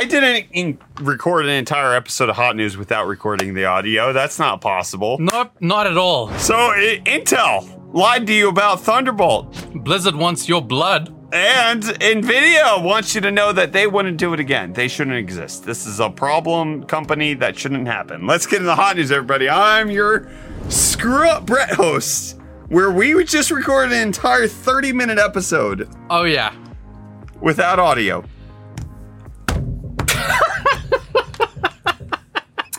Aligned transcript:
I 0.00 0.04
didn't 0.04 0.46
in- 0.52 0.78
record 1.02 1.44
an 1.44 1.50
entire 1.50 1.94
episode 1.94 2.30
of 2.30 2.36
Hot 2.36 2.56
News 2.56 2.74
without 2.78 3.06
recording 3.06 3.52
the 3.52 3.66
audio. 3.66 4.14
That's 4.14 4.38
not 4.38 4.62
possible. 4.62 5.18
Not, 5.18 5.60
not 5.60 5.86
at 5.86 5.98
all. 5.98 6.30
So, 6.38 6.54
I- 6.56 7.02
Intel 7.04 7.92
lied 7.92 8.26
to 8.28 8.32
you 8.32 8.48
about 8.48 8.80
Thunderbolt. 8.80 9.74
Blizzard 9.84 10.14
wants 10.14 10.48
your 10.48 10.62
blood. 10.62 11.14
And 11.34 11.82
Nvidia 11.82 12.82
wants 12.82 13.14
you 13.14 13.20
to 13.20 13.30
know 13.30 13.52
that 13.52 13.74
they 13.74 13.86
wouldn't 13.86 14.16
do 14.16 14.32
it 14.32 14.40
again. 14.40 14.72
They 14.72 14.88
shouldn't 14.88 15.18
exist. 15.18 15.64
This 15.66 15.86
is 15.86 16.00
a 16.00 16.08
problem 16.08 16.84
company 16.84 17.34
that 17.34 17.58
shouldn't 17.58 17.86
happen. 17.86 18.26
Let's 18.26 18.46
get 18.46 18.56
into 18.56 18.68
the 18.68 18.76
hot 18.76 18.96
news, 18.96 19.12
everybody. 19.12 19.50
I'm 19.50 19.90
your 19.90 20.30
screw 20.70 21.28
up 21.28 21.44
Brett 21.44 21.72
host, 21.74 22.38
where 22.68 22.90
we 22.90 23.22
just 23.24 23.50
recorded 23.50 23.92
an 23.92 24.00
entire 24.00 24.48
30 24.48 24.94
minute 24.94 25.18
episode 25.18 25.90
Oh 26.08 26.22
yeah. 26.24 26.54
without 27.42 27.78
audio. 27.78 28.24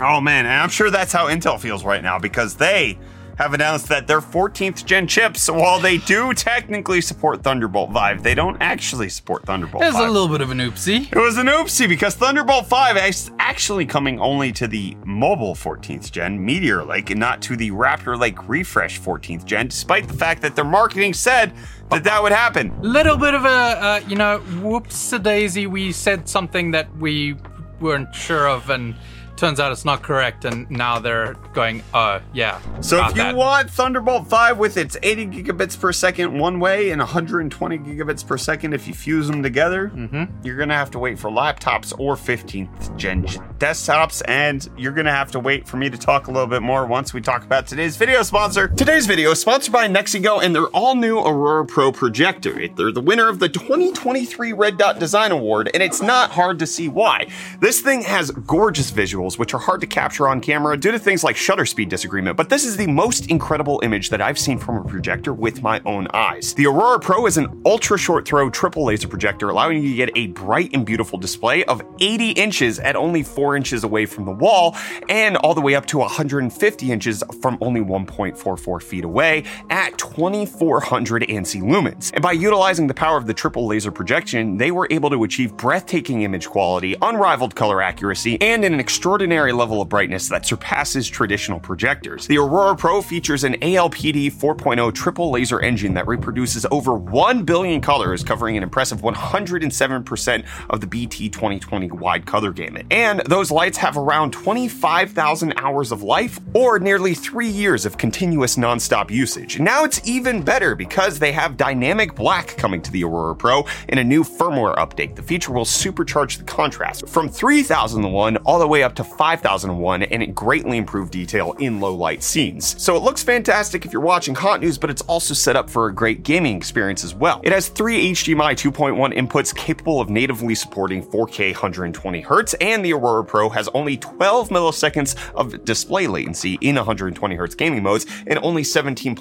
Oh 0.02 0.20
man, 0.22 0.46
and 0.46 0.62
I'm 0.62 0.70
sure 0.70 0.90
that's 0.90 1.14
how 1.14 1.28
Intel 1.28 1.60
feels 1.60 1.84
right 1.84 2.02
now 2.02 2.20
because 2.20 2.56
they 2.56 2.98
have 3.38 3.54
announced 3.54 3.88
that 3.88 4.06
their 4.06 4.22
14th 4.22 4.86
gen 4.86 5.08
chips, 5.08 5.50
while 5.50 5.80
they 5.80 5.98
do 5.98 6.34
technically 6.34 7.02
support 7.02 7.42
Thunderbolt 7.42 7.92
5, 7.92 8.22
they 8.22 8.36
don't 8.36 8.58
actually 8.62 9.10
support 9.10 9.46
Thunderbolt 9.46 9.82
There's 9.82 9.96
5. 9.96 10.08
a 10.08 10.12
little 10.12 10.28
bit 10.28 10.42
of 10.42 10.52
an 10.52 10.60
oopsie. 10.60 11.12
It 11.12 11.18
was 11.18 11.38
an 11.38 11.48
oopsie 11.48 11.88
because 11.90 12.14
Thunderbolt 12.14 12.68
5 12.68 12.98
is 12.98 13.32
actually 13.40 13.86
coming 13.86 14.20
only 14.20 14.52
to 14.52 14.68
the 14.68 14.96
mobile 15.06 15.56
14th 15.56 16.12
gen 16.12 16.44
Meteor 16.44 16.84
Lake 16.84 17.10
and 17.10 17.20
not 17.20 17.42
to 17.44 17.56
the 17.56 17.72
Raptor 17.72 18.20
Lake 18.20 18.48
Refresh 18.48 19.00
14th 19.00 19.46
gen, 19.46 19.68
despite 19.70 20.08
the 20.08 20.14
fact 20.14 20.42
that 20.44 20.56
their 20.56 20.66
marketing 20.66 21.14
said 21.14 21.54
that 21.90 22.04
that 22.04 22.22
would 22.22 22.32
happen. 22.32 22.80
Little 22.82 23.18
bit 23.18 23.34
of 23.34 23.46
a, 23.46 23.48
uh, 23.48 24.02
you 24.08 24.18
know, 24.18 24.40
whoops 24.62 25.14
a 25.14 25.20
daisy. 25.20 25.66
We 25.68 25.92
said 25.94 26.30
something 26.30 26.72
that 26.72 26.96
we 26.98 27.38
weren't 27.80 28.14
sure 28.14 28.48
of, 28.48 28.70
and 28.70 28.96
turns 29.42 29.60
out 29.60 29.72
it's 29.72 29.84
not 29.84 30.04
correct. 30.04 30.46
And 30.46 30.70
now 30.70 31.00
they're 31.00 31.34
going, 31.54 31.84
uh, 31.94 32.20
yeah. 32.32 32.62
So 32.80 33.04
if 33.04 33.10
you 33.16 33.24
that. 33.24 33.36
want 33.36 33.70
Thunderbolt 33.72 34.28
5 34.28 34.58
with 34.60 34.78
its 34.78 34.96
80 35.02 35.26
gigabits 35.28 35.78
per 35.78 35.92
second 35.92 36.38
one 36.38 36.60
way 36.60 36.92
and 36.92 37.00
120 37.00 37.80
gigabits 37.80 38.26
per 38.26 38.38
second 38.38 38.74
if 38.74 38.88
you 38.88 38.94
fuse 38.94 39.28
them 39.28 39.42
together, 39.44 39.92
Mm-hmm. 39.92 40.46
you're 40.46 40.58
going 40.58 40.70
to 40.70 40.76
have 40.76 40.92
to 40.92 41.00
wait 41.00 41.18
for 41.18 41.30
laptops 41.32 41.92
or 42.00 42.16
15th 42.16 42.96
gen 42.98 43.24
desktops. 43.58 44.22
And 44.28 44.70
you're 44.78 44.92
going 44.92 45.06
to 45.06 45.12
have 45.12 45.32
to 45.32 45.40
wait 45.40 45.68
for 45.68 45.78
me 45.78 45.90
to 45.90 45.98
talk 45.98 46.28
a 46.28 46.32
little 46.32 46.48
bit 46.48 46.62
more 46.62 46.86
once 46.86 47.12
we 47.14 47.20
talk 47.20 47.44
about 47.44 47.66
today's 47.66 47.98
video 47.98 48.22
sponsor. 48.22 48.68
Today's 48.68 49.08
video 49.08 49.32
is 49.32 49.42
sponsored 49.42 49.74
by 49.74 49.88
Nexigo 49.88 50.42
and 50.42 50.54
their 50.54 50.68
all 50.68 50.94
new 50.96 51.18
Aurora 51.18 51.66
Pro 51.66 51.92
projector. 51.92 52.68
They're 52.68 52.92
the 52.92 53.02
winner 53.02 53.28
of 53.28 53.40
the 53.40 53.50
2023 53.50 54.54
Red 54.54 54.78
Dot 54.78 55.00
Design 55.00 55.32
Award, 55.32 55.72
and 55.74 55.82
it's 55.82 56.02
not 56.02 56.30
hard 56.30 56.60
to 56.60 56.68
see 56.68 56.88
why. 56.88 57.28
This 57.60 57.80
thing 57.82 58.04
has 58.04 58.30
gorgeous 58.30 58.92
visuals, 58.92 59.31
which 59.40 59.54
are 59.54 59.60
hard 59.60 59.82
to 59.82 59.88
capture 59.88 60.28
on 60.28 60.42
camera 60.42 60.78
due 60.78 60.92
to 60.92 61.00
things 61.00 61.24
like 61.24 61.36
shutter 61.36 61.66
speed 61.66 61.90
disagreement, 61.90 62.38
but 62.38 62.50
this 62.50 62.66
is 62.66 62.78
the 62.78 62.88
most 62.88 63.30
incredible 63.30 63.80
image 63.84 64.10
that 64.10 64.22
I've 64.22 64.38
seen 64.38 64.58
from 64.58 64.78
a 64.78 64.84
projector 64.84 65.34
with 65.34 65.62
my 65.62 65.82
own 65.86 66.08
eyes. 66.14 66.54
The 66.54 66.68
Aurora 66.68 67.00
Pro 67.00 67.26
is 67.26 67.38
an 67.38 67.62
ultra 67.66 67.98
short 67.98 68.28
throw 68.28 68.50
triple 68.50 68.86
laser 68.86 69.08
projector, 69.08 69.50
allowing 69.50 69.82
you 69.82 69.90
to 69.90 69.96
get 69.96 70.10
a 70.16 70.28
bright 70.28 70.72
and 70.74 70.86
beautiful 70.86 71.18
display 71.18 71.64
of 71.66 71.82
80 72.00 72.32
inches 72.32 72.80
at 72.80 72.96
only 72.96 73.24
4 73.24 73.56
inches 73.56 73.84
away 73.84 74.06
from 74.06 74.26
the 74.26 74.32
wall, 74.32 74.76
and 75.10 75.38
all 75.38 75.54
the 75.54 75.62
way 75.62 75.76
up 75.76 75.86
to 75.88 76.00
150 76.00 76.92
inches 76.92 77.24
from 77.42 77.58
only 77.62 77.82
1.44 77.82 78.84
feet 78.84 79.06
away 79.06 79.44
at 79.70 79.98
2400 79.98 81.24
ANSI 81.24 81.62
lumens. 81.62 82.12
And 82.14 82.22
by 82.22 82.34
utilizing 82.34 82.88
the 82.88 82.94
power 82.94 83.18
of 83.18 83.28
the 83.28 83.34
triple 83.34 83.68
laser 83.68 83.92
projection, 83.92 84.58
they 84.58 84.72
were 84.72 84.88
able 84.90 85.10
to 85.10 85.24
achieve 85.24 85.56
breathtaking 85.56 86.24
image 86.24 86.48
quality, 86.48 86.96
unrivaled 87.02 87.56
color 87.56 87.82
accuracy, 87.82 88.40
and 88.42 88.66
an 88.66 88.80
extraordinary 88.80 89.21
level 89.28 89.82
of 89.82 89.90
brightness 89.90 90.30
that 90.30 90.46
surpasses 90.46 91.08
traditional 91.08 91.60
projectors. 91.60 92.28
The 92.28 92.38
Aurora 92.38 92.76
Pro 92.76 93.02
features 93.02 93.44
an 93.44 93.54
ALPD 93.56 94.32
4.0 94.32 94.94
triple 94.94 95.32
laser 95.32 95.60
engine 95.60 95.94
that 95.94 96.08
reproduces 96.08 96.66
over 96.72 96.94
1 96.94 97.44
billion 97.44 97.82
colors, 97.82 98.24
covering 98.24 98.58
an 98.58 98.64
impressive 98.64 99.02
107% 99.02 100.46
of 100.70 100.82
the 100.82 100.88
BT 100.88 101.30
2020 101.30 101.92
wide 101.92 102.26
color 102.26 102.52
gamut. 102.52 102.86
And 102.90 103.22
those 103.28 103.52
lights 103.52 103.78
have 103.78 103.98
around 103.98 104.32
25,000 104.32 105.54
hours 105.58 105.92
of 105.92 106.04
life 106.04 106.40
or 106.54 106.80
nearly 106.80 107.14
three 107.14 107.50
years 107.50 107.86
of 107.86 107.98
continuous 107.98 108.56
nonstop 108.56 109.12
usage. 109.12 109.60
Now 109.60 109.84
it's 109.84 110.02
even 110.08 110.42
better 110.42 110.76
because 110.76 111.20
they 111.20 111.32
have 111.32 111.58
dynamic 111.58 112.16
black 112.16 112.58
coming 112.58 112.82
to 112.82 112.92
the 112.92 113.04
Aurora 113.04 113.36
Pro 113.36 113.66
in 113.88 113.98
a 113.98 114.04
new 114.04 114.24
firmware 114.24 114.76
update. 114.78 115.16
The 115.16 115.24
feature 115.24 115.52
will 115.52 115.66
supercharge 115.66 116.38
the 116.38 116.44
contrast 116.44 117.08
from 117.08 117.30
3001 117.30 118.38
all 118.38 118.60
the 118.60 118.68
way 118.68 118.84
up 118.84 118.96
to 118.96 119.01
5001 119.04 120.04
and 120.04 120.24
it 120.24 120.36
greatly 120.36 120.78
improved 120.78 121.12
detail 121.12 121.54
in 121.60 121.80
low 121.80 121.94
light 121.94 122.24
scenes. 122.24 122.82
So 122.82 122.96
it 122.96 123.04
looks 123.04 123.24
fantastic 123.24 123.86
if 123.86 123.94
you're 123.94 124.02
watching 124.02 124.36
hot 124.36 124.62
news, 124.62 124.78
but 124.78 124.90
it's 124.90 125.02
also 125.04 125.34
set 125.34 125.56
up 125.56 125.70
for 125.70 125.88
a 125.88 125.94
great 125.94 126.24
gaming 126.24 126.58
experience 126.58 127.04
as 127.04 127.14
well. 127.14 127.42
It 127.44 127.52
has 127.52 127.68
three 127.68 128.12
HDMI 128.12 128.54
2.1 128.54 129.14
inputs 129.18 129.56
capable 129.56 130.02
of 130.02 130.10
natively 130.10 130.56
supporting 130.56 131.04
4K 131.04 131.54
120 131.54 132.24
Hz, 132.24 132.56
and 132.62 132.84
the 132.84 132.94
Aurora 132.94 133.24
Pro 133.24 133.50
has 133.50 133.68
only 133.74 133.98
12 133.98 134.50
milliseconds 134.50 135.16
of 135.34 135.64
display 135.66 136.08
latency 136.08 136.58
in 136.62 136.76
120 136.76 137.38
Hz 137.38 137.58
gaming 137.58 137.84
modes 137.84 138.06
and 138.28 138.40
only 138.40 138.64
17.6 138.64 139.16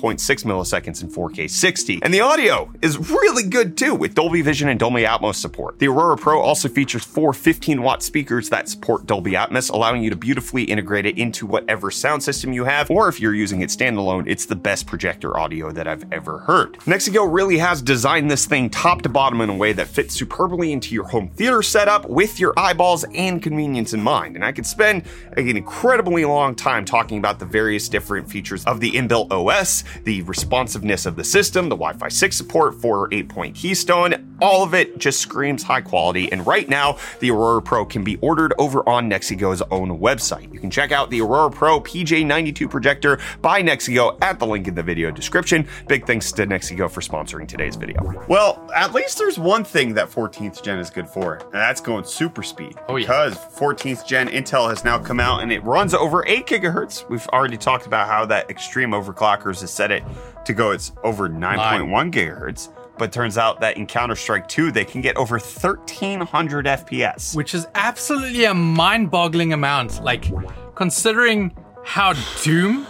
milliseconds 0.44 1.02
in 1.02 1.10
4K 1.10 1.48
60. 1.48 2.00
And 2.02 2.12
the 2.12 2.20
audio 2.20 2.70
is 2.82 3.10
really 3.10 3.44
good 3.44 3.76
too 3.76 3.94
with 3.94 4.14
Dolby 4.14 4.42
Vision 4.42 4.68
and 4.68 4.78
Dolby 4.78 5.02
Atmos 5.02 5.36
support. 5.36 5.78
The 5.78 5.88
Aurora 5.88 6.16
Pro 6.16 6.41
also 6.41 6.68
features 6.68 7.04
four 7.04 7.32
15 7.32 7.82
watt 7.82 8.02
speakers 8.02 8.48
that 8.50 8.68
support 8.68 9.06
Dolby 9.06 9.32
Atmos, 9.32 9.69
allowing 9.70 10.03
you 10.03 10.10
to 10.10 10.16
beautifully 10.16 10.64
integrate 10.64 11.06
it 11.06 11.16
into 11.16 11.47
whatever 11.47 11.91
sound 11.91 12.22
system 12.22 12.53
you 12.53 12.64
have, 12.64 12.91
or 12.91 13.08
if 13.08 13.20
you're 13.20 13.34
using 13.34 13.62
it 13.62 13.70
standalone, 13.70 14.25
it's 14.26 14.47
the 14.47 14.56
best 14.56 14.86
projector 14.86 15.38
audio 15.38 15.72
that 15.72 15.88
I've 15.88 16.04
ever 16.12 16.38
heard. 16.41 16.75
Nexigo 16.81 17.32
really 17.32 17.58
has 17.58 17.80
designed 17.80 18.30
this 18.30 18.47
thing 18.47 18.69
top 18.69 19.03
to 19.03 19.09
bottom 19.09 19.41
in 19.41 19.50
a 19.50 19.56
way 19.56 19.72
that 19.72 19.88
fits 19.88 20.14
superbly 20.14 20.72
into 20.72 20.94
your 20.94 21.04
home 21.04 21.28
theater 21.30 21.62
setup 21.62 22.09
with 22.09 22.38
your 22.38 22.53
eyeballs 22.56 23.04
and 23.14 23.42
convenience 23.42 23.92
in 23.92 24.03
mind. 24.03 24.36
And 24.36 24.44
I 24.44 24.53
could 24.53 24.66
spend 24.66 25.04
an 25.36 25.56
incredibly 25.56 26.25
long 26.25 26.54
time 26.54 26.84
talking 26.84 27.19
about 27.19 27.38
the 27.38 27.47
various 27.47 27.88
different 27.88 28.30
features 28.30 28.64
of 28.64 28.80
the 28.80 28.92
inbuilt 28.92 29.30
OS, 29.30 29.84
the 30.04 30.22
responsiveness 30.22 31.06
of 31.06 31.16
the 31.16 31.25
system, 31.25 31.69
the 31.69 31.76
Wi 31.76 31.92
Fi 31.94 32.09
6 32.09 32.36
support 32.36 32.75
for 32.75 33.09
8 33.12 33.28
point 33.28 33.56
Keystone. 33.56 34.36
All 34.41 34.62
of 34.62 34.75
it 34.75 34.98
just 34.98 35.20
screams 35.20 35.62
high 35.62 35.82
quality. 35.82 36.30
And 36.32 36.47
right 36.47 36.69
now, 36.69 36.98
the 37.20 37.30
Aurora 37.30 37.62
Pro 37.62 37.84
can 37.84 38.04
be 38.04 38.16
ordered 38.16 38.54
over 38.59 38.86
on 38.88 39.09
Nexigo's 39.09 39.59
own 39.71 39.98
website. 39.98 40.53
You 40.53 40.60
can 40.60 40.71
check 40.71 40.93
out 40.93 41.10
the 41.10 41.21
Aurora 41.21 41.50
Pro 41.50 41.81
PJ92 41.81 42.71
projector 42.71 43.19
by 43.41 43.62
Nexigo 43.62 44.16
at 44.22 44.38
the 44.38 44.47
link 44.47 44.69
in 44.69 44.75
the 44.75 44.82
video 44.82 45.10
description. 45.10 45.66
Big 45.88 46.06
thanks 46.06 46.32
to 46.32 46.47
Nexigo 46.47 46.91
for 46.91 47.00
sponsoring 47.00 47.47
today's 47.47 47.76
video. 47.76 48.25
Well, 48.28 48.71
at 48.75 48.93
least 48.93 49.19
there's 49.19 49.38
one 49.38 49.65
thing 49.65 49.94
that 49.94 50.10
14th 50.10 50.62
gen 50.62 50.78
is 50.78 50.91
good 50.91 51.09
for, 51.09 51.34
and 51.34 51.53
that's 51.53 51.81
going 51.81 52.04
super 52.04 52.43
speed. 52.43 52.76
Oh, 52.88 52.97
yeah. 52.97 53.06
Because 53.06 53.37
14th 53.37 54.06
gen 54.06 54.28
Intel 54.28 54.69
has 54.69 54.84
now 54.84 54.98
come 54.98 55.21
out 55.21 55.43
and 55.43 55.53
it 55.53 55.62
runs 55.65 55.94
over 55.94 56.27
8 56.27 56.47
gigahertz. 56.47 57.09
We've 57.09 57.27
already 57.28 57.56
talked 57.56 57.87
about 57.87 58.09
how 58.09 58.27
that 58.27 58.50
extreme 58.50 58.91
overclockers 58.91 59.60
has 59.60 59.71
set 59.71 59.91
it 59.91 60.03
to 60.44 60.53
go 60.53 60.71
it's 60.71 60.92
over 61.03 61.28
9.1 61.28 62.12
gigahertz. 62.12 62.71
But 63.00 63.12
turns 63.12 63.38
out 63.38 63.60
that 63.62 63.78
in 63.78 63.86
Counter 63.86 64.14
Strike 64.14 64.46
2, 64.46 64.72
they 64.72 64.84
can 64.84 65.00
get 65.00 65.16
over 65.16 65.38
1300 65.38 66.66
FPS. 66.66 67.34
which 67.34 67.54
is 67.54 67.66
absolutely 67.74 68.44
a 68.44 68.52
mind-boggling 68.52 69.54
amount. 69.54 70.04
Like, 70.04 70.30
considering 70.74 71.56
how 71.82 72.12
Doom 72.42 72.86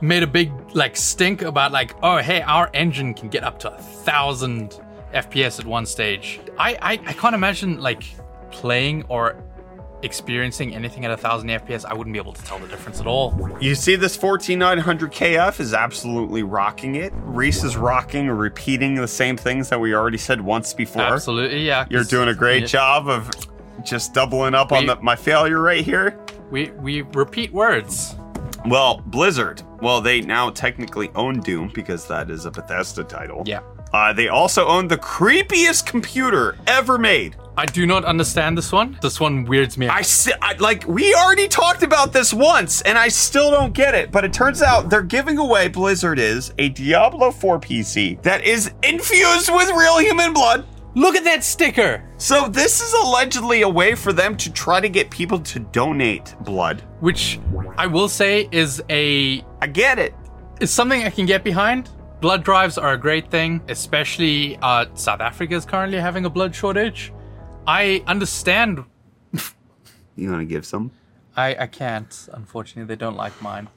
made 0.00 0.24
a 0.24 0.26
big 0.26 0.50
like 0.74 0.96
stink 0.96 1.42
about 1.42 1.70
like, 1.70 1.94
oh 2.02 2.16
hey, 2.16 2.42
our 2.42 2.70
engine 2.74 3.14
can 3.14 3.28
get 3.28 3.44
up 3.44 3.60
to 3.60 3.72
a 3.72 3.78
thousand 3.78 4.80
FPS 5.14 5.60
at 5.60 5.66
one 5.66 5.86
stage. 5.86 6.40
I, 6.58 6.76
I 6.82 6.92
I 7.06 7.12
can't 7.12 7.36
imagine 7.36 7.80
like 7.80 8.02
playing 8.50 9.04
or 9.08 9.36
experiencing 10.02 10.74
anything 10.74 11.04
at 11.04 11.10
a 11.10 11.16
thousand 11.16 11.48
FPS. 11.48 11.84
I 11.84 11.94
wouldn't 11.94 12.12
be 12.12 12.18
able 12.18 12.32
to 12.32 12.42
tell 12.44 12.58
the 12.58 12.68
difference 12.68 13.00
at 13.00 13.06
all. 13.06 13.58
You 13.60 13.74
see, 13.74 13.96
this 13.96 14.16
14900 14.16 15.12
KF 15.12 15.60
is 15.60 15.74
absolutely 15.74 16.42
rocking 16.42 16.96
it. 16.96 17.12
Reese 17.16 17.64
is 17.64 17.76
rocking, 17.76 18.28
repeating 18.28 18.94
the 18.94 19.08
same 19.08 19.36
things 19.36 19.68
that 19.68 19.80
we 19.80 19.94
already 19.94 20.18
said 20.18 20.40
once 20.40 20.74
before. 20.74 21.02
Absolutely, 21.02 21.66
yeah. 21.66 21.86
You're 21.90 22.04
doing 22.04 22.28
a 22.28 22.34
great 22.34 22.62
we- 22.62 22.68
job 22.68 23.08
of 23.08 23.30
just 23.84 24.14
doubling 24.14 24.54
up 24.54 24.72
on 24.72 24.86
the, 24.86 24.96
my 24.96 25.16
failure 25.16 25.60
right 25.60 25.84
here. 25.84 26.18
We 26.50 26.70
we 26.72 27.02
repeat 27.02 27.52
words. 27.52 28.14
Well, 28.66 29.02
Blizzard. 29.06 29.62
Well, 29.80 30.00
they 30.00 30.20
now 30.20 30.50
technically 30.50 31.10
own 31.14 31.40
Doom 31.40 31.72
because 31.74 32.06
that 32.08 32.30
is 32.30 32.46
a 32.46 32.50
Bethesda 32.50 33.02
title. 33.02 33.42
Yeah. 33.44 33.60
Uh, 33.92 34.12
they 34.12 34.28
also 34.28 34.66
own 34.66 34.88
the 34.88 34.96
creepiest 34.96 35.86
computer 35.86 36.56
ever 36.66 36.96
made. 36.96 37.36
I 37.56 37.66
do 37.66 37.86
not 37.86 38.04
understand 38.06 38.56
this 38.56 38.72
one. 38.72 38.98
This 39.02 39.20
one 39.20 39.44
weirds 39.44 39.76
me 39.76 39.86
out. 39.86 39.96
I, 39.96 40.02
si- 40.02 40.32
I 40.40 40.54
like 40.54 40.86
we 40.88 41.14
already 41.14 41.48
talked 41.48 41.82
about 41.82 42.12
this 42.12 42.32
once, 42.32 42.80
and 42.82 42.96
I 42.96 43.08
still 43.08 43.50
don't 43.50 43.74
get 43.74 43.94
it. 43.94 44.10
But 44.10 44.24
it 44.24 44.32
turns 44.32 44.62
out 44.62 44.88
they're 44.88 45.02
giving 45.02 45.36
away 45.38 45.68
Blizzard 45.68 46.18
is 46.18 46.54
a 46.58 46.70
Diablo 46.70 47.30
4 47.30 47.60
PC 47.60 48.22
that 48.22 48.44
is 48.44 48.72
infused 48.82 49.52
with 49.52 49.68
real 49.70 49.98
human 49.98 50.32
blood. 50.32 50.66
Look 50.94 51.14
at 51.14 51.24
that 51.24 51.42
sticker! 51.44 52.02
So 52.18 52.48
this 52.48 52.80
is 52.80 52.92
allegedly 52.92 53.62
a 53.62 53.68
way 53.68 53.94
for 53.94 54.12
them 54.12 54.36
to 54.38 54.52
try 54.52 54.80
to 54.80 54.88
get 54.88 55.10
people 55.10 55.38
to 55.40 55.58
donate 55.58 56.34
blood. 56.40 56.82
Which 57.00 57.38
I 57.76 57.86
will 57.86 58.08
say 58.08 58.48
is 58.50 58.82
a 58.88 59.44
I 59.60 59.66
get 59.66 59.98
it. 59.98 60.14
it. 60.58 60.62
is 60.64 60.70
something 60.70 61.02
I 61.04 61.10
can 61.10 61.26
get 61.26 61.44
behind. 61.44 61.90
Blood 62.20 62.44
drives 62.44 62.78
are 62.78 62.92
a 62.92 62.98
great 62.98 63.30
thing, 63.30 63.60
especially 63.68 64.56
uh, 64.62 64.86
South 64.94 65.20
Africa 65.20 65.54
is 65.54 65.64
currently 65.66 65.98
having 65.98 66.24
a 66.24 66.30
blood 66.30 66.54
shortage. 66.54 67.12
I 67.66 68.02
understand. 68.06 68.84
You 70.16 70.30
want 70.30 70.40
to 70.40 70.46
give 70.46 70.66
some? 70.66 70.90
I, 71.36 71.54
I 71.54 71.66
can't. 71.66 72.28
Unfortunately, 72.32 72.84
they 72.86 72.98
don't 72.98 73.16
like 73.16 73.40
mine. 73.40 73.68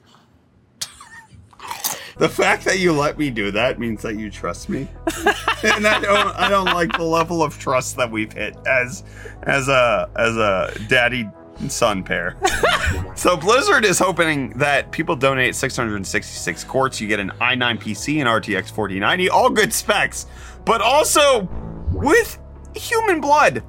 The 2.18 2.28
fact 2.28 2.64
that 2.64 2.78
you 2.78 2.92
let 2.92 3.18
me 3.18 3.30
do 3.30 3.50
that 3.50 3.78
means 3.78 4.00
that 4.02 4.16
you 4.16 4.30
trust 4.30 4.70
me, 4.70 4.88
and 5.62 5.86
I 5.86 6.00
don't. 6.00 6.34
I 6.36 6.48
don't 6.48 6.64
like 6.66 6.96
the 6.96 7.04
level 7.04 7.42
of 7.42 7.58
trust 7.58 7.96
that 7.96 8.10
we've 8.10 8.32
hit 8.32 8.56
as 8.66 9.04
as 9.42 9.68
a 9.68 10.08
as 10.16 10.34
a 10.36 10.72
daddy 10.88 11.28
son 11.68 12.02
pair. 12.02 12.36
so 13.16 13.36
Blizzard 13.36 13.84
is 13.84 13.98
hoping 13.98 14.50
that 14.58 14.92
people 14.92 15.14
donate 15.14 15.54
666 15.54 16.64
quarts. 16.64 17.00
you 17.02 17.08
get 17.08 17.20
an 17.20 17.32
i9 17.40 17.78
PC 17.78 18.18
and 18.18 18.28
RTX 18.28 18.70
4090, 18.70 19.28
all 19.28 19.50
good 19.50 19.72
specs, 19.72 20.26
but 20.64 20.80
also 20.80 21.48
with 21.92 22.38
human 22.74 23.20
blood. 23.20 23.62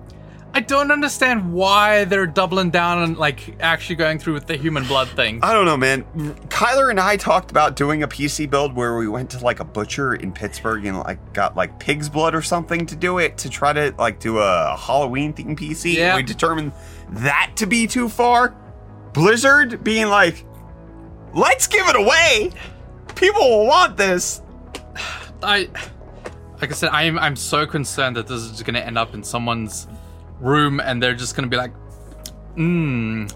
I 0.58 0.60
don't 0.60 0.90
understand 0.90 1.54
why 1.54 2.06
they're 2.06 2.26
doubling 2.26 2.72
down 2.72 2.98
on 2.98 3.14
like 3.14 3.62
actually 3.62 3.98
going 3.98 4.18
through 4.18 4.34
with 4.34 4.48
the 4.48 4.58
human 4.58 4.88
blood 4.88 5.08
thing. 5.10 5.40
I 5.44 5.54
don't 5.54 5.66
know, 5.66 5.78
man. 5.78 6.04
Kyler 6.48 6.90
and 6.90 7.00
I 7.00 7.16
talked 7.16 7.52
about 7.52 7.76
doing 7.76 8.02
a 8.02 8.08
PC 8.08 8.50
build 8.50 8.76
where 8.76 8.98
we 8.98 9.08
went 9.08 9.30
to 9.30 9.46
like 9.46 9.60
a 9.60 9.64
butcher 9.64 10.16
in 10.16 10.32
Pittsburgh 10.32 10.84
and 10.88 10.98
like 10.98 11.32
got 11.32 11.56
like 11.56 11.78
pig's 11.78 12.10
blood 12.10 12.34
or 12.34 12.42
something 12.42 12.88
to 12.88 12.96
do 12.96 13.20
it 13.20 13.38
to 13.38 13.52
try 13.52 13.72
to 13.72 13.94
like 14.00 14.20
do 14.20 14.40
a 14.40 14.76
Halloween 14.76 15.32
themed 15.32 15.60
PC. 15.60 15.94
Yeah. 15.94 16.16
We 16.16 16.24
determined 16.24 16.72
that 17.12 17.52
to 17.58 17.68
be 17.68 17.86
too 17.86 18.10
far. 18.10 18.56
Blizzard 19.14 19.84
being 19.84 20.08
like, 20.08 20.44
let's 21.36 21.68
give 21.68 21.88
it 21.88 21.96
away. 21.96 22.50
People 23.14 23.48
will 23.48 23.68
want 23.68 23.96
this. 23.96 24.42
I, 25.44 25.70
like 26.60 26.72
I 26.72 26.74
said, 26.74 26.90
I'm 26.90 27.20
I'm 27.20 27.36
so 27.36 27.68
concerned 27.68 28.16
that 28.16 28.26
this 28.26 28.42
is 28.42 28.64
gonna 28.64 28.80
end 28.80 28.98
up 28.98 29.14
in 29.14 29.24
someone's 29.24 29.88
room 30.40 30.80
and 30.80 31.02
they're 31.02 31.16
just 31.16 31.36
gonna 31.36 31.48
be 31.48 31.58
like, 31.58 31.74
mmm, 32.56 33.32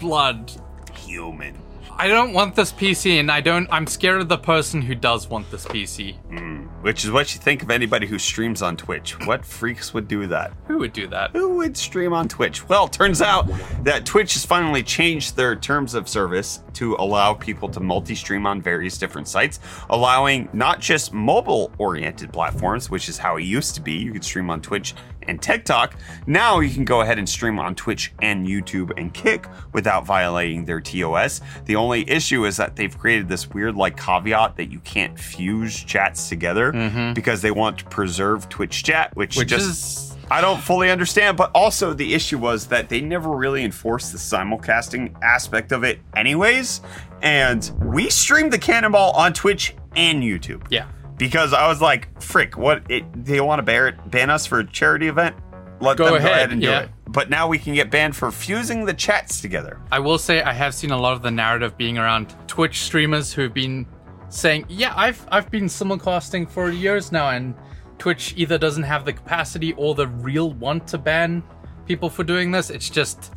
blood. 0.00 0.52
Human. 0.94 1.56
I 2.00 2.06
don't 2.06 2.32
want 2.32 2.54
this 2.54 2.70
PC, 2.70 3.18
and 3.18 3.28
I 3.28 3.40
don't. 3.40 3.66
I'm 3.72 3.88
scared 3.88 4.20
of 4.20 4.28
the 4.28 4.38
person 4.38 4.80
who 4.80 4.94
does 4.94 5.28
want 5.28 5.50
this 5.50 5.64
PC. 5.64 6.14
Hmm, 6.28 6.66
which 6.80 7.04
is 7.04 7.10
what 7.10 7.34
you 7.34 7.40
think 7.40 7.60
of 7.60 7.72
anybody 7.72 8.06
who 8.06 8.20
streams 8.20 8.62
on 8.62 8.76
Twitch. 8.76 9.18
What 9.26 9.44
freaks 9.44 9.92
would 9.92 10.06
do 10.06 10.28
that? 10.28 10.52
Who 10.68 10.78
would 10.78 10.92
do 10.92 11.08
that? 11.08 11.32
Who 11.32 11.56
would 11.56 11.76
stream 11.76 12.12
on 12.12 12.28
Twitch? 12.28 12.68
Well, 12.68 12.86
turns 12.86 13.20
out 13.20 13.50
that 13.82 14.06
Twitch 14.06 14.34
has 14.34 14.46
finally 14.46 14.84
changed 14.84 15.34
their 15.34 15.56
terms 15.56 15.94
of 15.94 16.08
service 16.08 16.60
to 16.74 16.94
allow 17.00 17.34
people 17.34 17.68
to 17.70 17.80
multi 17.80 18.14
stream 18.14 18.46
on 18.46 18.62
various 18.62 18.96
different 18.96 19.26
sites, 19.26 19.58
allowing 19.90 20.48
not 20.52 20.78
just 20.78 21.12
mobile 21.12 21.72
oriented 21.78 22.32
platforms, 22.32 22.90
which 22.90 23.08
is 23.08 23.18
how 23.18 23.38
it 23.38 23.42
used 23.42 23.74
to 23.74 23.80
be. 23.80 23.94
You 23.94 24.12
could 24.12 24.24
stream 24.24 24.50
on 24.50 24.60
Twitch 24.60 24.94
and 25.28 25.40
TikTok. 25.40 25.94
Now 26.26 26.60
you 26.60 26.70
can 26.70 26.84
go 26.84 27.02
ahead 27.02 27.18
and 27.18 27.28
stream 27.28 27.58
on 27.58 27.74
Twitch 27.74 28.12
and 28.20 28.46
YouTube 28.46 28.92
and 28.96 29.12
Kick 29.14 29.46
without 29.72 30.04
violating 30.04 30.64
their 30.64 30.80
TOS. 30.80 31.40
The 31.66 31.76
only 31.76 32.08
issue 32.10 32.44
is 32.46 32.56
that 32.56 32.76
they've 32.76 32.96
created 32.96 33.28
this 33.28 33.48
weird 33.50 33.76
like 33.76 33.96
caveat 33.96 34.56
that 34.56 34.70
you 34.70 34.80
can't 34.80 35.18
fuse 35.18 35.82
chats 35.82 36.28
together 36.28 36.72
mm-hmm. 36.72 37.12
because 37.12 37.42
they 37.42 37.50
want 37.50 37.78
to 37.78 37.84
preserve 37.84 38.48
Twitch 38.48 38.82
chat, 38.82 39.14
which, 39.16 39.36
Which 39.36 39.48
just 39.48 39.68
is 39.68 40.08
I 40.30 40.42
don't 40.42 40.60
fully 40.60 40.90
understand, 40.90 41.38
but 41.38 41.50
also 41.54 41.94
the 41.94 42.12
issue 42.14 42.38
was 42.38 42.66
that 42.66 42.90
they 42.90 43.00
never 43.00 43.30
really 43.30 43.64
enforced 43.64 44.12
the 44.12 44.18
simulcasting 44.18 45.14
aspect 45.22 45.72
of 45.72 45.84
it, 45.84 46.00
anyways. 46.16 46.82
And 47.22 47.70
we 47.82 48.10
streamed 48.10 48.52
the 48.52 48.58
Cannonball 48.58 49.12
on 49.12 49.32
Twitch 49.32 49.74
and 49.96 50.22
YouTube. 50.22 50.66
yeah. 50.70 50.88
Because 51.18 51.52
I 51.52 51.68
was 51.68 51.80
like, 51.80 52.20
frick, 52.22 52.56
what? 52.56 52.82
It, 52.88 53.04
they 53.24 53.40
want 53.40 53.58
to 53.58 53.62
ban, 53.62 53.98
ban 54.06 54.30
us 54.30 54.46
for 54.46 54.60
a 54.60 54.66
charity 54.66 55.08
event? 55.08 55.36
Let 55.80 55.96
Go 55.96 56.04
them 56.04 56.14
go 56.14 56.16
ahead, 56.16 56.32
ahead 56.32 56.52
and 56.52 56.62
yeah. 56.62 56.80
do 56.80 56.84
it. 56.86 56.90
But 57.08 57.30
now 57.30 57.48
we 57.48 57.58
can 57.58 57.74
get 57.74 57.90
banned 57.90 58.16
for 58.16 58.30
fusing 58.30 58.84
the 58.84 58.94
chats 58.94 59.40
together. 59.40 59.80
I 59.90 59.98
will 59.98 60.18
say 60.18 60.42
I 60.42 60.52
have 60.52 60.74
seen 60.74 60.90
a 60.90 60.98
lot 60.98 61.12
of 61.14 61.22
the 61.22 61.30
narrative 61.30 61.76
being 61.76 61.98
around 61.98 62.34
Twitch 62.46 62.80
streamers 62.82 63.32
who've 63.32 63.54
been 63.54 63.86
saying, 64.28 64.66
"Yeah, 64.68 64.92
I've 64.96 65.26
I've 65.30 65.50
been 65.50 65.64
simulcasting 65.66 66.50
for 66.50 66.70
years 66.70 67.12
now, 67.12 67.30
and 67.30 67.54
Twitch 67.98 68.34
either 68.36 68.58
doesn't 68.58 68.82
have 68.82 69.04
the 69.04 69.12
capacity 69.12 69.72
or 69.74 69.94
the 69.94 70.06
real 70.06 70.52
want 70.52 70.86
to 70.88 70.98
ban 70.98 71.42
people 71.86 72.10
for 72.10 72.24
doing 72.24 72.50
this. 72.50 72.70
It's 72.70 72.90
just, 72.90 73.32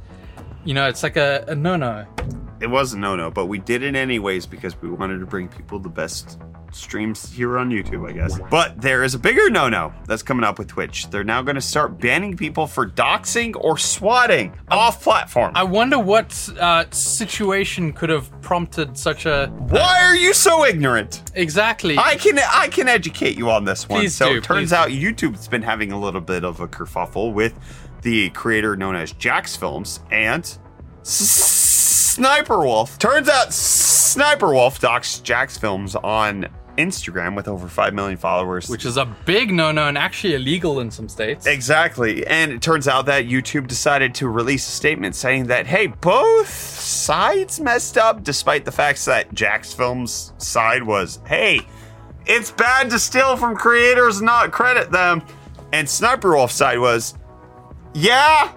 you 0.65 0.73
know, 0.73 0.87
it's 0.87 1.03
like 1.03 1.17
a, 1.17 1.45
a 1.47 1.55
no-no. 1.55 2.05
It 2.59 2.69
was 2.69 2.93
a 2.93 2.99
no 2.99 3.15
no, 3.15 3.31
but 3.31 3.47
we 3.47 3.57
did 3.57 3.81
it 3.81 3.95
anyways 3.95 4.45
because 4.45 4.79
we 4.81 4.89
wanted 4.89 5.19
to 5.19 5.25
bring 5.25 5.47
people 5.47 5.79
the 5.79 5.89
best 5.89 6.39
streams 6.71 7.31
here 7.31 7.57
on 7.57 7.69
YouTube, 7.69 8.07
I 8.09 8.13
guess. 8.13 8.39
But 8.49 8.81
there 8.81 9.03
is 9.03 9.13
a 9.13 9.19
bigger 9.19 9.49
no 9.49 9.69
no 9.69 9.93
that's 10.07 10.23
coming 10.23 10.43
up 10.43 10.59
with 10.59 10.67
Twitch. 10.67 11.09
They're 11.09 11.23
now 11.23 11.41
going 11.41 11.55
to 11.55 11.61
start 11.61 11.99
banning 11.99 12.35
people 12.37 12.67
for 12.67 12.87
doxing 12.87 13.55
or 13.55 13.77
swatting 13.77 14.53
off 14.69 15.01
platform. 15.01 15.51
I 15.55 15.63
wonder 15.63 15.99
what 15.99 16.49
uh, 16.59 16.85
situation 16.91 17.93
could 17.93 18.09
have 18.09 18.29
prompted 18.41 18.97
such 18.97 19.25
a 19.25 19.47
Why 19.47 20.05
are 20.05 20.15
you 20.15 20.33
so 20.33 20.65
ignorant? 20.65 21.31
exactly. 21.35 21.97
I 21.97 22.15
can 22.15 22.39
I 22.39 22.67
can 22.67 22.87
educate 22.87 23.37
you 23.37 23.49
on 23.49 23.65
this 23.65 23.87
one. 23.87 23.99
Please 24.01 24.15
so 24.15 24.29
do, 24.29 24.37
it 24.37 24.43
turns 24.43 24.73
out 24.73 24.89
YouTube's 24.89 25.47
been 25.47 25.61
having 25.61 25.91
a 25.91 25.99
little 25.99 26.21
bit 26.21 26.43
of 26.43 26.59
a 26.59 26.67
kerfuffle 26.67 27.33
with 27.33 27.57
the 28.01 28.29
creator 28.31 28.75
known 28.75 28.95
as 28.95 29.13
JacksFilms 29.13 29.99
and 30.11 30.43
S- 31.01 32.11
Sniper 32.15 32.59
Wolf. 32.59 32.97
Turns 32.99 33.29
out 33.29 33.53
Sniper 33.53 34.53
Wolf 34.53 34.79
docs 34.79 35.21
JacksFilms 35.23 36.01
on 36.03 36.47
Instagram 36.77 37.35
with 37.35 37.47
over 37.47 37.67
5 37.67 37.93
million 37.93 38.17
followers. 38.17 38.69
which 38.69 38.85
is 38.85 38.97
a 38.97 39.05
big 39.25 39.51
no-no 39.53 39.87
and 39.87 39.97
actually 39.97 40.33
illegal 40.35 40.79
in 40.79 40.89
some 40.91 41.09
states. 41.09 41.45
Exactly. 41.45 42.25
And 42.27 42.51
it 42.51 42.61
turns 42.61 42.87
out 42.87 43.05
that 43.07 43.25
YouTube 43.25 43.67
decided 43.67 44.15
to 44.15 44.29
release 44.29 44.67
a 44.67 44.71
statement 44.71 45.15
saying 45.15 45.47
that, 45.47 45.67
hey, 45.67 45.87
both 45.87 46.49
sides 46.49 47.59
messed 47.59 47.97
up, 47.97 48.23
despite 48.23 48.65
the 48.65 48.71
fact 48.71 49.05
that 49.05 49.33
JacksFilms' 49.33 50.39
side 50.41 50.83
was, 50.83 51.19
hey, 51.27 51.61
it's 52.25 52.51
bad 52.51 52.89
to 52.91 52.99
steal 52.99 53.35
from 53.37 53.55
creators 53.55 54.17
and 54.17 54.25
not 54.25 54.51
credit 54.51 54.91
them. 54.91 55.21
And 55.73 55.89
Sniper 55.89 56.35
Wolf's 56.35 56.55
side 56.55 56.79
was, 56.79 57.15
yeah, 57.93 58.53